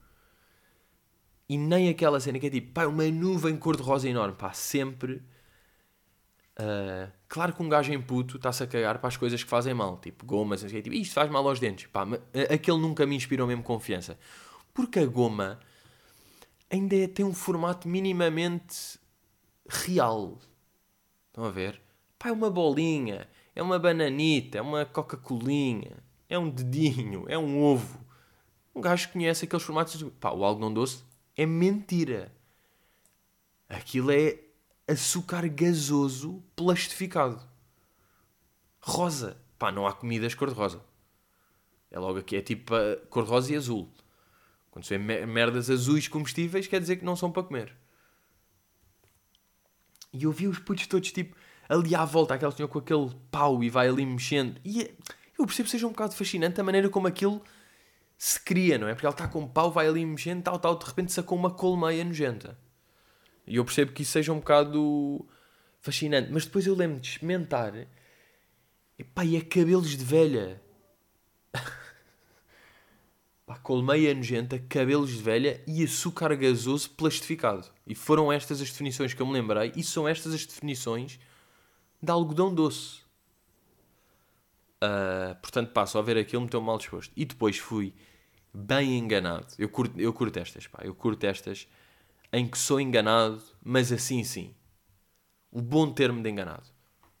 [1.48, 5.22] E nem aquela cena que é tipo, pá, uma nuvem cor-de-rosa enorme, pá, sempre
[6.60, 9.72] Uh, claro que um gajo em puto está-se a cagar para as coisas que fazem
[9.72, 11.86] mal, tipo gomas, assim, tipo, isto faz mal aos dentes.
[11.86, 12.04] Pá,
[12.52, 14.18] aquele nunca me inspirou mesmo confiança.
[14.74, 15.60] Porque a goma
[16.68, 18.98] ainda é, tem um formato minimamente
[19.68, 20.38] real.
[21.28, 21.80] Estão a ver?
[22.18, 25.96] Pá, é uma bolinha, é uma bananita, é uma Coca-Colinha,
[26.28, 28.04] é um dedinho, é um ovo.
[28.74, 30.02] Um gajo conhece aqueles formatos.
[30.18, 31.04] Pá, o algodão doce
[31.36, 32.32] é mentira.
[33.68, 34.38] Aquilo é
[34.88, 37.40] açúcar gasoso plastificado.
[38.80, 39.36] Rosa.
[39.58, 40.80] Pá, não há comidas cor-de-rosa.
[41.90, 42.72] É logo aqui, é tipo
[43.10, 43.92] cor-de-rosa e azul.
[44.70, 47.74] Quando se vê merdas azuis comestíveis, quer dizer que não são para comer.
[50.12, 51.36] E eu vi os putos todos, tipo,
[51.68, 54.60] ali à volta, aquele senhor com aquele pau e vai ali mexendo.
[54.64, 54.94] E é,
[55.38, 57.42] eu percebo que seja um bocado fascinante a maneira como aquilo
[58.16, 58.94] se cria, não é?
[58.94, 61.50] Porque ele está com um pau, vai ali mexendo, tal, tal, de repente sacou uma
[61.50, 62.58] colmeia nojenta.
[63.48, 65.26] E eu percebo que isso seja um bocado
[65.80, 66.30] fascinante.
[66.30, 67.72] Mas depois eu lembro de experimentar.
[68.98, 70.60] Epá, e é cabelos de velha.
[73.46, 77.66] Pá, colmeia nojenta, cabelos de velha e açúcar gasoso plastificado.
[77.86, 79.72] E foram estas as definições que eu me lembrei.
[79.74, 81.18] E são estas as definições
[82.02, 82.98] de algodão doce.
[84.82, 87.12] Uh, portanto, passo a ver aquilo, me teu mal disposto.
[87.16, 87.94] E depois fui
[88.52, 89.46] bem enganado.
[89.58, 90.80] Eu curto, eu curto estas, pá.
[90.82, 91.66] Eu curto estas
[92.32, 94.54] em que sou enganado, mas assim sim.
[95.50, 96.66] O bom termo de enganado.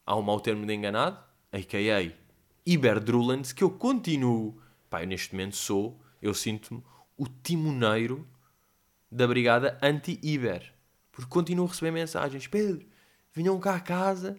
[0.04, 1.18] Há um mau termo de enganado,
[1.52, 2.12] a.k.a.
[2.66, 4.60] Iberdrulans, que eu continuo.
[4.90, 6.82] Pá, eu neste momento sou, eu sinto-me
[7.16, 8.26] o timoneiro
[9.10, 10.72] da brigada anti-Iber.
[11.10, 12.46] Porque continuo a receber mensagens.
[12.46, 12.86] Pedro,
[13.32, 14.38] vinham cá a casa,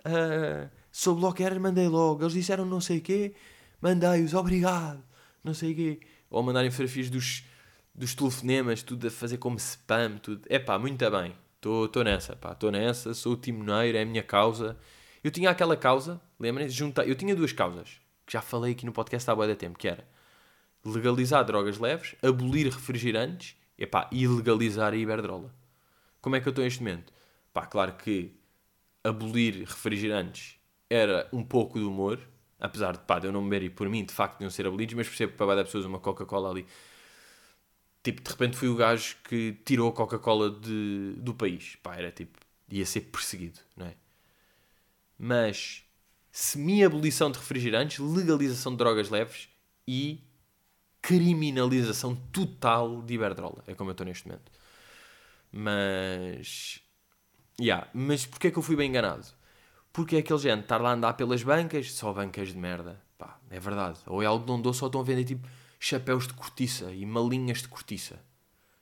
[0.00, 2.22] uh, soube logo que era, mandei logo.
[2.22, 3.34] Eles disseram não sei o quê,
[3.80, 5.02] mandei-os, obrigado,
[5.42, 6.00] não sei o quê.
[6.30, 7.44] Ou mandarem fotografias dos
[7.94, 10.42] dos telefonemas, tudo a fazer como spam, tudo.
[10.48, 11.34] É pá, muito bem.
[11.56, 14.76] Estou nessa, pá, estou nessa, sou o timoneiro, é a minha causa.
[15.22, 19.30] Eu tinha aquela causa, lembrem-se, eu tinha duas causas, que já falei aqui no podcast
[19.30, 20.06] há boa da tempo, que era
[20.84, 23.56] legalizar drogas leves, abolir refrigerantes
[24.12, 25.54] e legalizar a iberdrola.
[26.20, 27.12] Como é que eu estou neste momento?
[27.54, 28.34] Pá, claro que
[29.02, 30.56] abolir refrigerantes
[30.90, 32.20] era um pouco de humor,
[32.60, 34.94] apesar de, pá, de eu não beber e por mim, de facto, não ser abolidos,
[34.94, 36.66] mas percebo que para dar pessoas uma Coca-Cola ali
[38.04, 41.76] tipo, de repente fui o gajo que tirou a Coca-Cola do país.
[41.82, 42.38] Pá, era tipo,
[42.68, 43.94] ia ser perseguido, não é?
[45.18, 45.82] Mas
[46.30, 49.48] semi-abolição de refrigerantes, legalização de drogas leves
[49.88, 50.22] e
[51.00, 53.64] criminalização total de Iberdrola.
[53.66, 54.52] É como eu estou neste momento.
[55.50, 56.80] Mas.
[57.60, 59.26] Yeah, mas porquê é que eu fui bem enganado?
[59.92, 63.00] Porque é aquele gente estar lá a andar pelas bancas, só bancas de merda.
[63.16, 64.00] Pá, é verdade.
[64.06, 65.48] Ou é algo de onde só estão a vender tipo
[65.86, 68.18] chapéus de cortiça e malinhas de cortiça.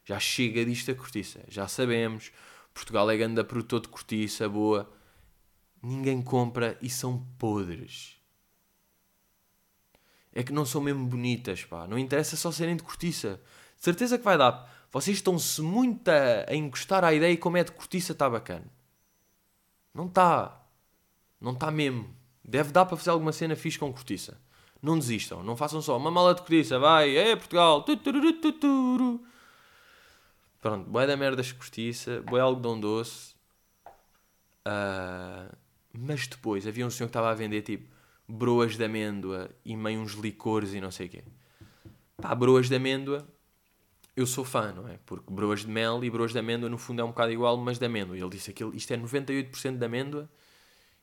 [0.05, 1.41] Já chega disto a cortiça.
[1.49, 2.33] Já sabemos.
[2.75, 4.93] Portugal é grande produtor de cortiça, boa.
[5.83, 8.23] Ninguém compra e são podres
[10.33, 11.87] é que não são mesmo bonitas, pá.
[11.87, 13.41] Não interessa só serem de cortiça.
[13.77, 14.87] De certeza que vai dar.
[14.91, 18.67] Vocês estão-se muito a, a encostar à ideia como é de cortiça está bacana.
[19.95, 20.61] Não está.
[21.41, 22.15] Não está mesmo.
[22.43, 24.41] Deve dar para fazer alguma cena fixe com cortiça.
[24.83, 25.43] Não desistam.
[25.43, 26.79] Não façam só uma mala de cortiça.
[26.79, 27.83] Vai, é Portugal.
[30.61, 32.21] Pronto, boé da merda de cortiça.
[32.23, 33.35] Boé algodão doce.
[34.67, 35.55] Uh,
[35.93, 37.93] mas depois havia um senhor que estava a vender tipo
[38.29, 41.25] broas de amêndoa e meio uns licores e não sei o quê.
[42.21, 43.27] Pá, broas de amêndoa,
[44.17, 44.99] eu sou fã, não é?
[45.05, 47.79] Porque broas de mel e broas de amêndoa no fundo é um bocado igual, mas
[47.79, 48.17] de amêndoa.
[48.17, 50.29] Ele disse que isto é 98% de amêndoa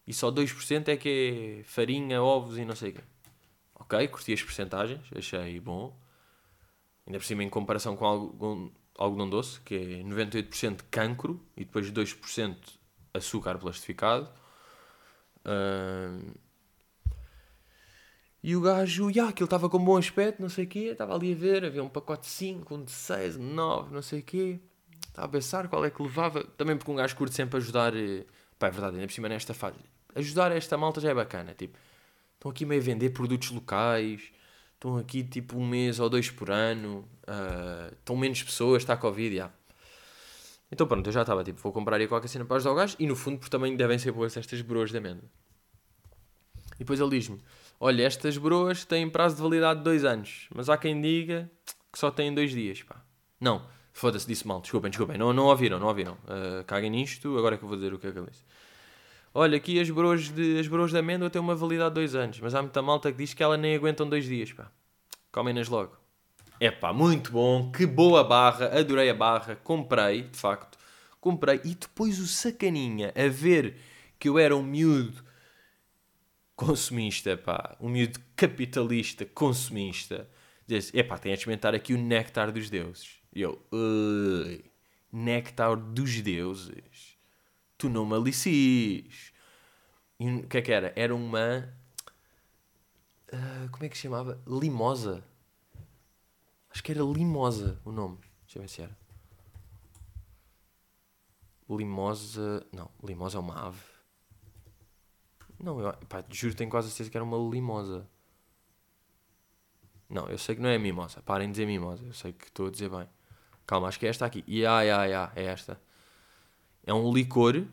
[0.07, 3.01] e só 2% é que é farinha, ovos e não sei o quê.
[3.89, 5.99] Ok, curti as percentagens, achei bom.
[7.07, 11.91] Ainda por cima em comparação com algodão, algodão doce, que é 98% cancro e depois
[11.91, 12.55] 2%
[13.15, 14.29] açúcar plastificado.
[18.43, 21.33] E o gajo, já, aquilo estava com bom aspecto, não sei o quê, estava ali
[21.33, 24.19] a ver, havia um pacote de 5, um de 6, um de 9, não sei
[24.19, 24.59] o quê.
[25.07, 26.43] Estava a pensar qual é que levava.
[26.43, 27.95] Também porque um gajo curte sempre ajudar.
[27.95, 28.23] Eh,
[28.59, 29.79] pá, é verdade, ainda por cima nesta fase.
[30.13, 31.55] Ajudar esta malta já é bacana.
[31.55, 31.77] Tipo,
[32.39, 34.21] estão aqui meio a vender produtos locais,
[34.73, 38.97] estão aqui tipo um mês ou dois por ano, uh, estão menos pessoas, está a
[38.97, 39.51] Covid, já.
[40.71, 42.95] Então pronto, eu já estava tipo, vou comprar aí qualquer cena para ajudar o gajo
[42.97, 45.29] e no fundo porque também devem ser boas estas broas de amêndoa.
[46.75, 47.39] E depois ele diz-me
[47.79, 51.49] olha, estas broas têm prazo de validade de dois anos, mas há quem diga
[51.91, 53.01] que só têm dois dias, pá.
[53.39, 56.13] Não, foda-se, disse mal, desculpem, desculpem, não, não ouviram, não ouviram.
[56.13, 58.43] Uh, caguem nisto, agora é que eu vou dizer o que é que ele disse.
[59.33, 62.39] Olha, aqui as broas de, as broas de amêndoa têm uma validade de dois anos,
[62.39, 64.71] mas há muita malta que diz que ela nem aguentam dois dias, pá.
[65.31, 65.95] Comem-nas logo.
[66.59, 70.77] É pá, muito bom, que boa barra, adorei a barra, comprei, de facto,
[71.21, 73.77] comprei, e depois o sacaninha a ver
[74.17, 75.23] que eu era um miúdo
[76.55, 80.27] consumista, pá, um miúdo capitalista, consumista,
[80.67, 83.19] diz: epá, tem a experimentar aqui o néctar dos deuses.
[83.33, 84.65] E eu, Ui,
[85.13, 87.08] néctar dos deuses,
[87.79, 89.33] tu não me alicis.
[90.19, 90.93] E o que é que era?
[90.95, 91.73] Era uma.
[93.33, 94.39] Uh, como é que se chamava?
[94.45, 95.23] Limosa.
[96.69, 98.19] Acho que era Limosa o nome.
[98.43, 98.97] Deixa eu ver se era.
[101.69, 102.67] Limosa.
[102.71, 103.81] Não, Limosa é uma ave.
[105.57, 108.07] Não, eu pá, juro, tenho quase certeza que era uma limosa.
[110.09, 111.21] Não, eu sei que não é mimosa.
[111.21, 112.03] Parem de dizer mimosa.
[112.03, 113.07] Eu sei que estou a dizer bem.
[113.65, 114.43] Calma, acho que é esta aqui.
[114.47, 115.79] Ya, yeah, ya, yeah, yeah, é esta.
[116.89, 117.67] É um licor,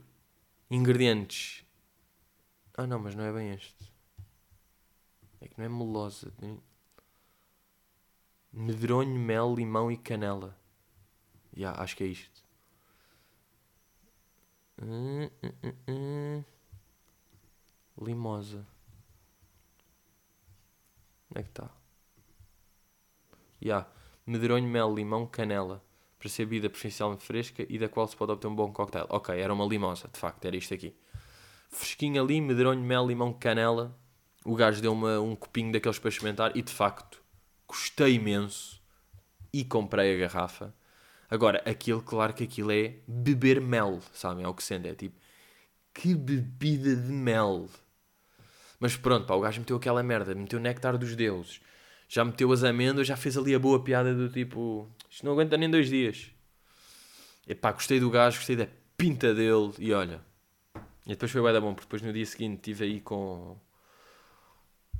[0.70, 1.64] ingredientes.
[2.74, 3.90] Ah, não, mas não é bem este.
[5.40, 6.30] É que não é melosa.
[8.52, 10.54] Medronho, mel, limão e canela.
[11.54, 12.44] Ya, yeah, acho que é isto.
[14.82, 16.44] Hum, hum, hum.
[17.98, 18.66] Limosa.
[21.30, 21.70] Onde é que está?
[23.64, 23.88] Yeah.
[24.26, 25.85] Medronho, mel, limão, canela.
[26.18, 29.06] Para ser bebida preferencialmente fresca e da qual se pode obter um bom cocktail.
[29.08, 30.94] Ok, era uma limosa, de facto, era isto aqui.
[31.70, 33.96] Fresquinho ali, medronho, mel, limão, canela.
[34.44, 37.22] O gajo deu uma, um copinho daqueles para experimentar e de facto
[37.66, 38.80] gostei imenso
[39.52, 40.74] e comprei a garrafa.
[41.28, 44.44] Agora, aquilo, claro que aquilo é beber mel, sabem?
[44.44, 45.18] É o que sente, é tipo,
[45.92, 47.68] que bebida de mel.
[48.78, 51.60] Mas pronto, pá, o gajo meteu aquela merda, meteu o néctar dos deuses,
[52.08, 55.56] já meteu as amêndoas, já fez ali a boa piada do tipo, isto não aguenta
[55.56, 56.30] nem dois dias.
[57.46, 60.20] E pá, gostei do gajo, gostei da pinta dele e olha.
[61.06, 63.56] E depois foi bem da bom, porque depois no dia seguinte estive aí com,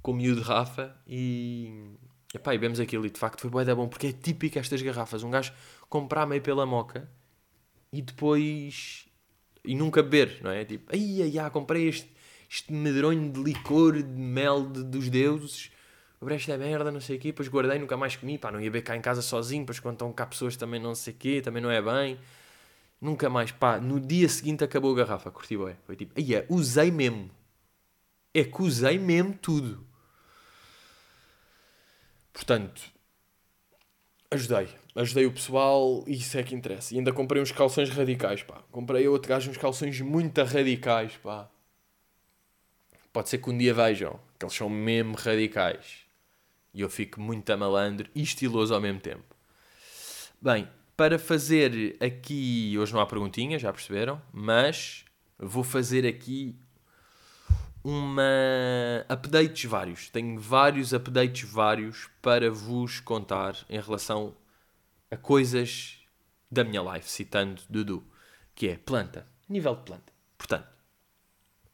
[0.03, 1.91] com o miúdo Rafa e.
[2.35, 4.83] Epá, e vemos aquilo e de facto foi bem da bom, porque é típico estas
[4.83, 5.23] garrafas.
[5.23, 5.53] Um gajo
[5.89, 7.11] comprar meio pela moca
[7.93, 9.09] e depois.
[9.65, 10.65] e nunca beber, não é?
[10.65, 12.17] Tipo, ai ai ai, comprei este
[12.49, 15.71] este medronho de licor, de mel de, dos deuses,
[16.21, 18.71] abri esta merda, não sei o quê, depois guardei, nunca mais comi, pá, não ia
[18.71, 21.41] beber cá em casa sozinho, depois quando estão cá pessoas também não sei o quê,
[21.43, 22.19] também não é bem.
[23.01, 25.77] Nunca mais, pá, no dia seguinte acabou a garrafa, curti bem.
[25.85, 27.31] Foi tipo, aí é, usei mesmo.
[28.33, 29.87] É que usei mesmo tudo.
[32.33, 32.83] Portanto,
[34.31, 34.69] ajudei.
[34.95, 36.95] Ajudei o pessoal e isso é que interessa.
[36.95, 38.63] E ainda comprei uns calções radicais, pá.
[38.71, 41.51] Comprei outro gajo uns calções muito radicais, pá
[43.17, 46.06] pode ser que um dia vejam que eles são mesmo radicais.
[46.77, 49.35] E eu fico muito malandro e estiloso ao mesmo tempo.
[50.39, 52.77] Bem, para fazer aqui.
[52.79, 54.21] Hoje não há perguntinhas, já perceberam?
[54.31, 55.07] Mas
[55.39, 56.55] vou fazer aqui
[57.83, 58.23] uma
[59.09, 60.11] updates vários.
[60.11, 64.37] Tenho vários updates vários para vos contar em relação
[65.11, 66.01] a coisas
[66.53, 68.07] da minha life, citando Dudu,
[68.55, 70.13] que é planta, nível de planta.
[70.37, 70.69] Portanto,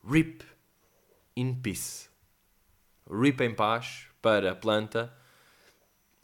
[0.09, 0.45] RIP
[1.37, 2.09] in peace.
[3.11, 5.13] RIP em paz para a planta.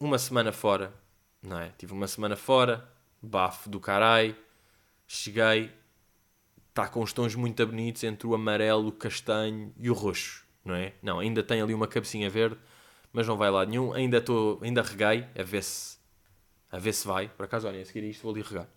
[0.01, 0.95] Uma semana fora,
[1.43, 1.73] não é?
[1.77, 2.89] Tive uma semana fora,
[3.21, 4.37] bafo do carai.
[5.07, 5.73] Cheguei,
[6.69, 10.75] está com os tons muito bonitos entre o amarelo, o castanho e o roxo, não
[10.75, 10.95] é?
[11.03, 12.57] Não, ainda tem ali uma cabecinha verde,
[13.13, 13.93] mas não vai lá nenhum.
[13.93, 15.99] Ainda estou, ainda reguei a ver se
[16.71, 17.29] a ver se vai.
[17.29, 18.69] Por acaso, olhem, a seguir isto vou ali regar.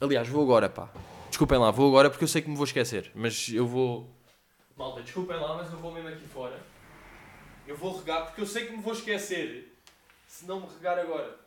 [0.00, 0.90] Aliás, vou agora, pá.
[1.28, 3.10] Desculpem lá, vou agora porque eu sei que me vou esquecer.
[3.14, 4.10] Mas eu vou.
[4.76, 6.58] Malta, desculpem lá, mas eu vou mesmo aqui fora.
[7.66, 9.76] Eu vou regar porque eu sei que me vou esquecer.
[10.26, 11.38] Se não me regar agora.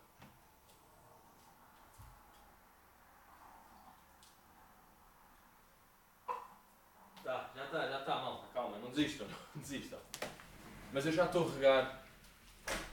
[7.23, 8.47] Tá, já está, já está, malta.
[8.53, 9.99] Calma, não desistam, não desistam.
[10.93, 12.05] Mas eu já estou a regar.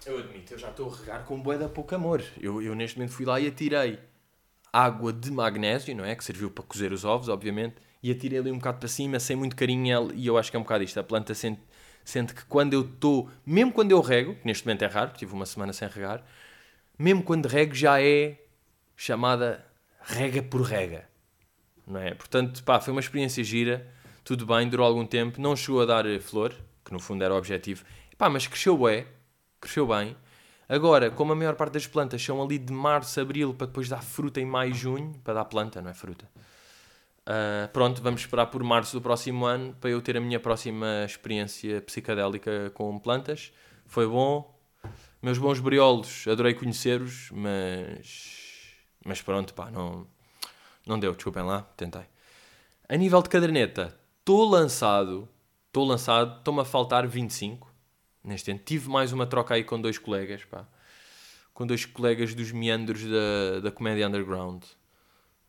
[0.05, 2.23] Eu admito, eu já estou a regar com bué da pouco amor.
[2.41, 4.01] Eu, eu neste momento fui lá e atirei
[4.73, 6.17] água de magnésio, não é?
[6.17, 7.77] Que serviu para cozer os ovos, obviamente.
[8.03, 10.13] E atirei ali um bocado para cima, sem muito carinho.
[10.15, 10.99] E eu acho que é um bocado isto.
[10.99, 11.61] A planta sente,
[12.05, 15.33] sente que quando eu estou, mesmo quando eu rego, que neste momento é raro, tive
[15.33, 16.25] uma semana sem regar,
[16.99, 18.39] mesmo quando rego já é
[18.97, 19.65] chamada
[20.01, 21.09] rega por rega.
[21.87, 22.15] Não é?
[22.15, 23.87] Portanto, pá, foi uma experiência gira.
[24.25, 25.41] Tudo bem, durou algum tempo.
[25.41, 27.85] Não chegou a dar flor, que no fundo era o objetivo.
[28.17, 29.07] Pá, mas cresceu bué
[29.63, 30.17] cresceu bem.
[30.69, 34.03] Agora, como a maior parte das plantas são ali de março, abril, para depois dar
[34.03, 36.29] fruta em maio, junho, para dar planta, não é fruta.
[37.23, 41.05] Uh, pronto, vamos esperar por março do próximo ano para eu ter a minha próxima
[41.07, 43.53] experiência psicadélica com plantas.
[43.87, 44.53] Foi bom.
[45.21, 48.41] Meus bons briolos, adorei conhecer-os, mas.
[49.05, 50.07] Mas pronto, pá, não,
[50.87, 52.03] não deu, desculpem lá, tentei.
[52.89, 55.29] A nível de caderneta, estou lançado,
[55.69, 57.73] estou lançado, estou-me a faltar 25
[58.25, 58.61] neste ano.
[58.65, 60.67] Tive mais uma troca aí com dois colegas, pá.
[61.55, 64.65] Com dois colegas dos meandros da, da comédia underground.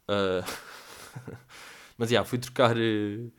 [0.07, 0.43] Uh...
[1.97, 2.75] Mas, já, yeah, fui trocar...
[2.75, 3.31] Uh...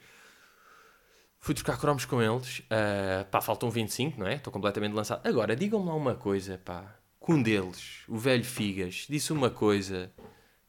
[1.40, 2.60] Fui trocar cromos com eles.
[2.60, 3.24] Uh...
[3.30, 4.36] Pá, faltam 25, não é?
[4.36, 5.26] Estou completamente lançado.
[5.26, 6.96] Agora, digam-me lá uma coisa, pá.
[7.18, 10.12] Com um deles, o velho Figas, disse uma coisa.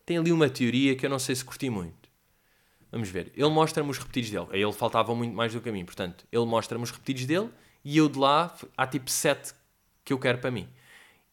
[0.05, 2.05] Tem ali uma teoria que eu não sei se curti muito.
[2.95, 3.33] Vamos ver.
[3.35, 4.47] Ele mostra-me os repetidos dele.
[4.51, 5.83] A ele faltavam muito mais do que a mim.
[5.83, 7.49] Portanto, ele mostra-me os repetidos dele
[7.83, 9.53] e eu de lá há tipo 7
[10.05, 10.69] que eu quero para mim.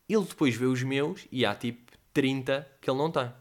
[0.08, 3.32] Ele depois vê os meus e há tipo 30 que ele não tem.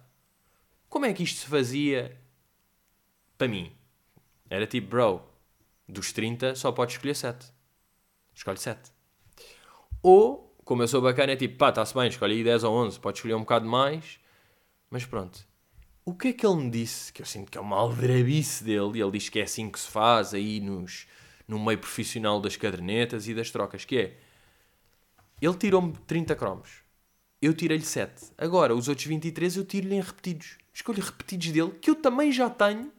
[0.88, 2.16] Como é que isto se fazia
[3.42, 3.72] para mim?
[4.48, 5.24] Era tipo, bro,
[5.90, 7.52] dos 30 só podes escolher 7.
[8.36, 8.92] Escolhe 7.
[10.04, 13.00] Ou, como eu sou bacana, é tipo, pá, está-se bem, escolhe aí 10 ou 11,
[13.00, 14.20] pode escolher um bocado mais.
[14.92, 15.44] Mas pronto.
[16.06, 17.12] O que é que ele me disse?
[17.12, 19.80] Que eu sinto que é uma aldrabice dele, e ele diz que é assim que
[19.80, 21.08] se faz aí nos,
[21.48, 24.18] no meio profissional das cadernetas e das trocas, que é,
[25.42, 26.70] ele tirou-me 30 cromos,
[27.42, 28.34] eu tirei-lhe 7.
[28.38, 30.60] Agora, os outros 23 eu tiro-lhe em repetidos.
[30.72, 32.92] Escolho repetidos dele, que eu também já tenho.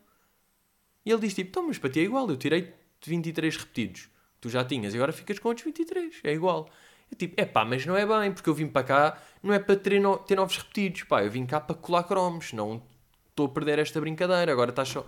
[1.04, 2.72] E ele diz tipo, então, mas para ti é igual, eu tirei
[3.04, 4.08] 23 repetidos.
[4.40, 6.20] Tu já tinhas, e agora ficas com outros 23.
[6.24, 6.68] É igual.
[7.10, 9.58] Eu tipo, é pá, mas não é bem, porque eu vim para cá, não é
[9.58, 11.04] para ter, no, ter novos repetidos.
[11.04, 12.82] Pá, eu vim cá para colar cromos, não
[13.30, 14.50] estou a perder esta brincadeira.
[14.50, 15.04] Agora estás só...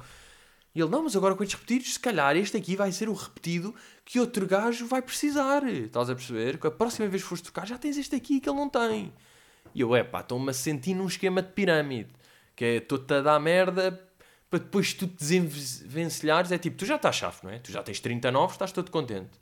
[0.74, 3.12] E ele, não, mas agora com estes repetidos, se calhar este aqui vai ser o
[3.12, 3.72] repetido
[4.04, 5.66] que outro gajo vai precisar.
[5.68, 6.59] Estás a perceber?
[6.59, 9.12] Que a próxima vez que fores tocar já tens este aqui que ele não tem.
[9.72, 12.11] E eu, é pá, estou-me a sentir num esquema de pirâmide.
[12.57, 14.00] Que é, estou-te a dar merda
[14.55, 16.52] para depois tu te desenvencilhares.
[16.52, 17.59] É tipo, tu já estás chave, não é?
[17.59, 19.40] Tu já tens 39, estás todo contente.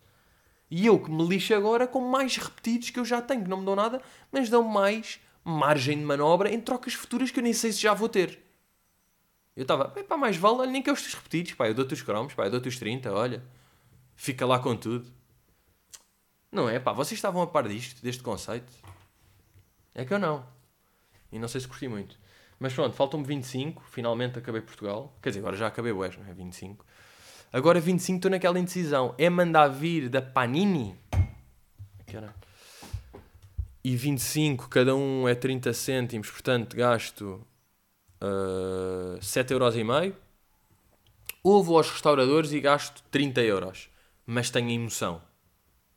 [0.70, 3.58] E eu que me lixo agora com mais repetidos que eu já tenho, que não
[3.58, 4.00] me dão nada,
[4.32, 7.92] mas dão mais margem de manobra em trocas futuras que eu nem sei se já
[7.92, 8.42] vou ter.
[9.54, 12.32] Eu estava, pá, mais vale, nem que eu os repetidos, pá, eu dou-te os cromos,
[12.32, 13.42] pá, eu dou-te os 30, olha.
[14.16, 15.12] Fica lá com tudo.
[16.50, 18.72] Não é, pá, vocês estavam a par disto, deste conceito?
[19.94, 20.46] É que eu não.
[21.30, 22.18] E não sei se curti muito.
[22.62, 25.12] Mas pronto, faltam-me 25, finalmente acabei Portugal.
[25.20, 26.32] Quer dizer, agora já acabei o Oeste, não é?
[26.32, 26.86] 25.
[27.52, 29.16] Agora 25 estou naquela indecisão.
[29.18, 30.94] É mandar vir da Panini?
[32.06, 32.32] Caralho.
[33.82, 37.44] E 25, cada um é 30 cêntimos, portanto gasto
[38.22, 40.14] uh, 7,5€.
[41.42, 43.90] Ou vou aos restauradores e gasto 30 euros.
[44.24, 45.20] Mas tenho a emoção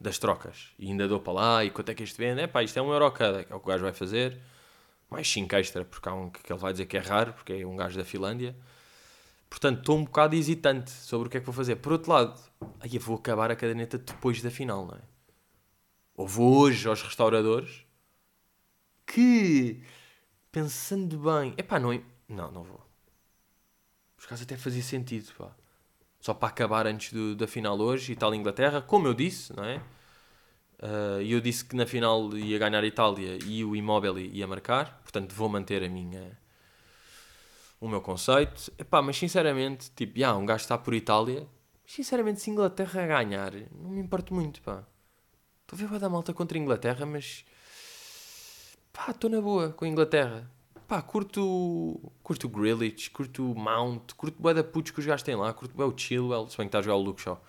[0.01, 0.69] das trocas.
[0.79, 1.63] E ainda dou para lá.
[1.63, 2.41] E quanto é que isto vende?
[2.41, 4.41] É pá, isto é um euro cada, que é o que o gajo vai fazer.
[5.15, 7.65] Mais 5 extra, porque há um que ele vai dizer que é raro, porque é
[7.65, 8.53] um gajo da Finlândia.
[9.49, 11.77] Portanto, estou um bocado hesitante sobre o que é que vou fazer.
[11.77, 12.37] Por outro lado,
[12.81, 15.01] aí eu vou acabar a caderneta depois da final, não é?
[16.17, 17.85] Ou vou hoje aos restauradores
[19.05, 19.81] que,
[20.51, 21.93] pensando bem, epá, não,
[22.27, 22.85] não, não vou.
[24.17, 25.55] Por acaso até fazia sentido, pá.
[26.19, 29.77] Só para acabar antes do, da final hoje, Itália-Inglaterra, como eu disse, não é?
[30.77, 34.45] Uh, e eu disse que na final ia ganhar a Itália e o Immobile ia
[34.45, 36.37] marcar, portanto vou manter a minha
[37.79, 38.71] o meu conceito.
[38.77, 41.47] Epá, mas sinceramente, tipo, yeah, um gajo está por Itália,
[41.85, 44.83] sinceramente se Inglaterra ganhar, não me importo muito, pá.
[45.61, 47.45] Estou a ver vai dar malta contra a Inglaterra, mas
[48.91, 50.51] pá, estou na boa com a Inglaterra.
[50.87, 55.35] Pá, curto, curto o Grealish, curto o Mount, curto o da que os gajos têm
[55.35, 57.41] lá, curto o Chilwell, se bem que está a jogar o Luke Shaw.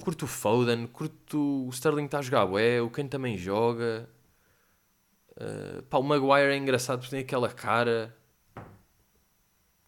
[0.00, 4.08] Curto o Foden, curto o Sterling está a jogar bué, o Kane também joga.
[5.40, 8.14] Uh, pá, o Maguire é engraçado porque tem aquela cara.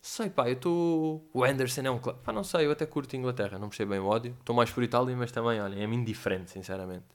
[0.01, 1.29] Sei, pá, eu estou.
[1.33, 1.99] O Anderson é um.
[1.99, 4.37] Pá, não sei, eu até curto Inglaterra, não percebo bem o ódio.
[4.39, 7.07] Estou mais por Itália, mas também, olha, é-me indiferente, sinceramente.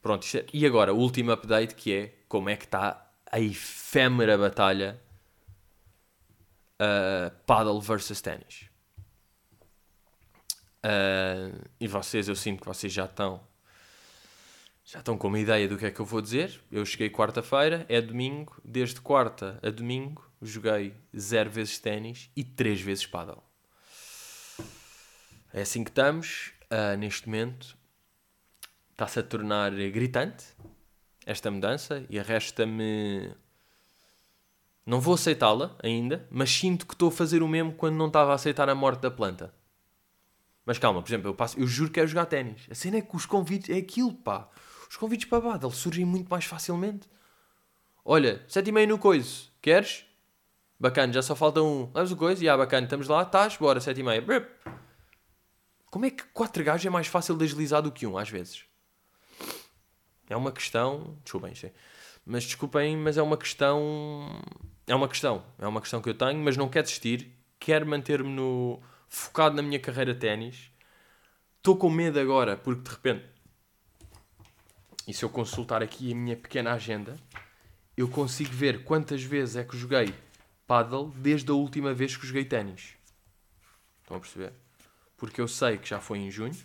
[0.00, 0.46] Pronto, é...
[0.52, 5.00] e agora, o último update que é como é que está a efêmera batalha
[6.80, 8.68] uh, paddle versus ténis.
[10.84, 13.40] Uh, e vocês, eu sinto que vocês já estão
[14.84, 16.60] já estão com uma ideia do que é que eu vou dizer.
[16.70, 18.60] Eu cheguei quarta-feira, é domingo.
[18.62, 23.42] Desde quarta a domingo joguei 0 vezes ténis e 3 vezes paddle.
[25.52, 26.52] É assim que estamos.
[26.64, 27.78] Uh, neste momento
[28.90, 30.44] está-se a tornar gritante
[31.24, 33.32] esta mudança e arresta-me.
[34.84, 38.32] Não vou aceitá-la ainda, mas sinto que estou a fazer o mesmo quando não estava
[38.32, 39.54] a aceitar a morte da planta.
[40.66, 42.66] Mas calma, por exemplo, eu, passo, eu juro que quero jogar ténis.
[42.70, 44.50] A cena é que os convites é aquilo, pá.
[44.94, 47.08] Os convites para Badal surgem muito mais facilmente.
[48.04, 49.50] Olha, sete e meia no coiso.
[49.60, 50.06] Queres?
[50.78, 51.90] Bacana, já só falta um.
[51.92, 52.44] Levas o coiso?
[52.44, 54.24] E ah, bacana, estamos lá, estás, bora, sete e meia.
[55.86, 58.66] Como é que quatro gajos é mais fácil de agilizar do que um, às vezes?
[60.30, 61.18] É uma questão.
[61.24, 61.72] Desculpem, é.
[62.24, 64.40] Mas desculpem, mas é uma questão.
[64.86, 65.44] É uma questão.
[65.58, 67.36] É uma questão que eu tenho, mas não quero desistir.
[67.58, 70.70] Quero manter-me no focado na minha carreira de ténis.
[71.56, 73.33] Estou com medo agora, porque de repente,
[75.06, 77.16] e se eu consultar aqui a minha pequena agenda,
[77.96, 80.14] eu consigo ver quantas vezes é que joguei
[80.66, 82.96] paddle desde a última vez que joguei ténis.
[84.02, 84.52] Estão a perceber?
[85.16, 86.56] Porque eu sei que já foi em junho.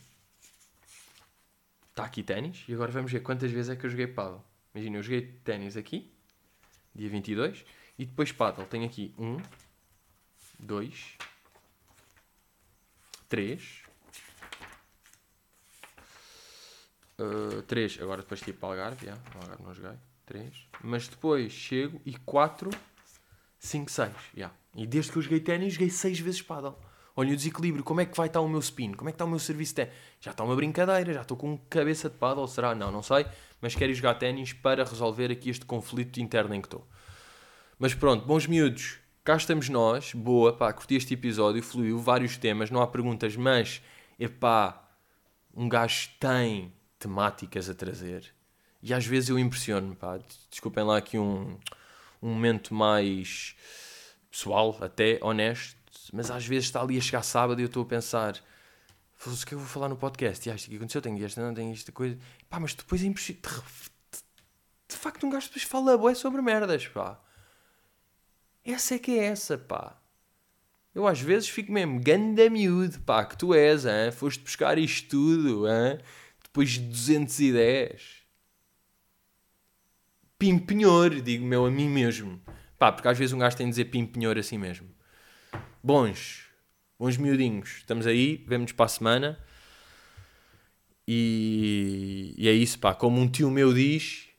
[1.90, 2.64] Está aqui ténis.
[2.68, 4.44] E agora vamos ver quantas vezes é que eu joguei paddle.
[4.74, 6.12] Imagina, eu joguei ténis aqui,
[6.96, 7.66] dia 22.
[7.98, 8.66] E depois paddle.
[8.66, 9.38] Tenho aqui 1,
[10.60, 11.18] 2,
[13.28, 13.89] 3.
[17.20, 18.00] Uh, 3.
[18.02, 19.06] Agora depois tipo Algarve.
[19.06, 19.98] Yeah, Algarve não joguei.
[20.26, 20.68] 3.
[20.84, 22.70] Mas depois chego e 4,
[23.60, 24.12] 5, 6.
[24.36, 24.56] Yeah.
[24.76, 26.76] E desde que eu joguei ténis, joguei 6 vezes paddle.
[27.16, 28.94] Olha o desequilíbrio, como é que vai estar o meu spin?
[28.94, 29.94] Como é que está o meu serviço de ténis?
[30.22, 32.74] Já está uma brincadeira, já estou com cabeça de paddle, será?
[32.74, 33.26] Não, não sei.
[33.60, 36.88] Mas quero jogar ténis para resolver aqui este conflito interno em que estou.
[37.78, 39.00] Mas pronto, bons miúdos
[39.30, 43.80] cá estamos nós, boa, pá, curti este episódio, fluiu, vários temas, não há perguntas, mas,
[44.18, 44.90] epá,
[45.54, 48.34] um gajo tem temáticas a trazer.
[48.82, 50.20] E às vezes eu impressiono-me, pá,
[50.50, 51.58] desculpem lá aqui um,
[52.22, 53.56] um momento mais
[54.30, 55.78] pessoal, até honesto,
[56.14, 58.36] mas às vezes está ali a chegar sábado e eu estou a pensar,
[59.26, 60.48] o que é que eu vou falar no podcast?
[60.48, 62.18] E acho que aconteceu, tenho esta, não tenho esta coisa,
[62.50, 63.14] pá, mas depois é de,
[64.88, 67.20] de facto, um gajo depois fala boé sobre merdas, pá.
[68.64, 69.98] Essa é que é essa, pá.
[70.94, 74.12] Eu às vezes fico mesmo ganda miúdo, pá, que tu és, hein?
[74.12, 76.00] foste buscar isto tudo, hein?
[76.50, 78.20] Depois de 210.
[80.38, 82.42] Pimpenhor, digo meu a mim mesmo.
[82.78, 84.88] Pá, porque às vezes um gajo tem de dizer pimpenhor assim mesmo.
[85.84, 86.46] Bons,
[86.98, 89.40] bons miudinhos, estamos aí, vemos para a semana.
[91.08, 94.30] E, e é isso, pá, como um tio meu diz,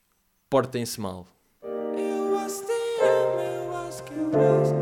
[0.48, 1.28] portem-se mal.
[1.62, 4.79] Eu acho que eu que eu eu acho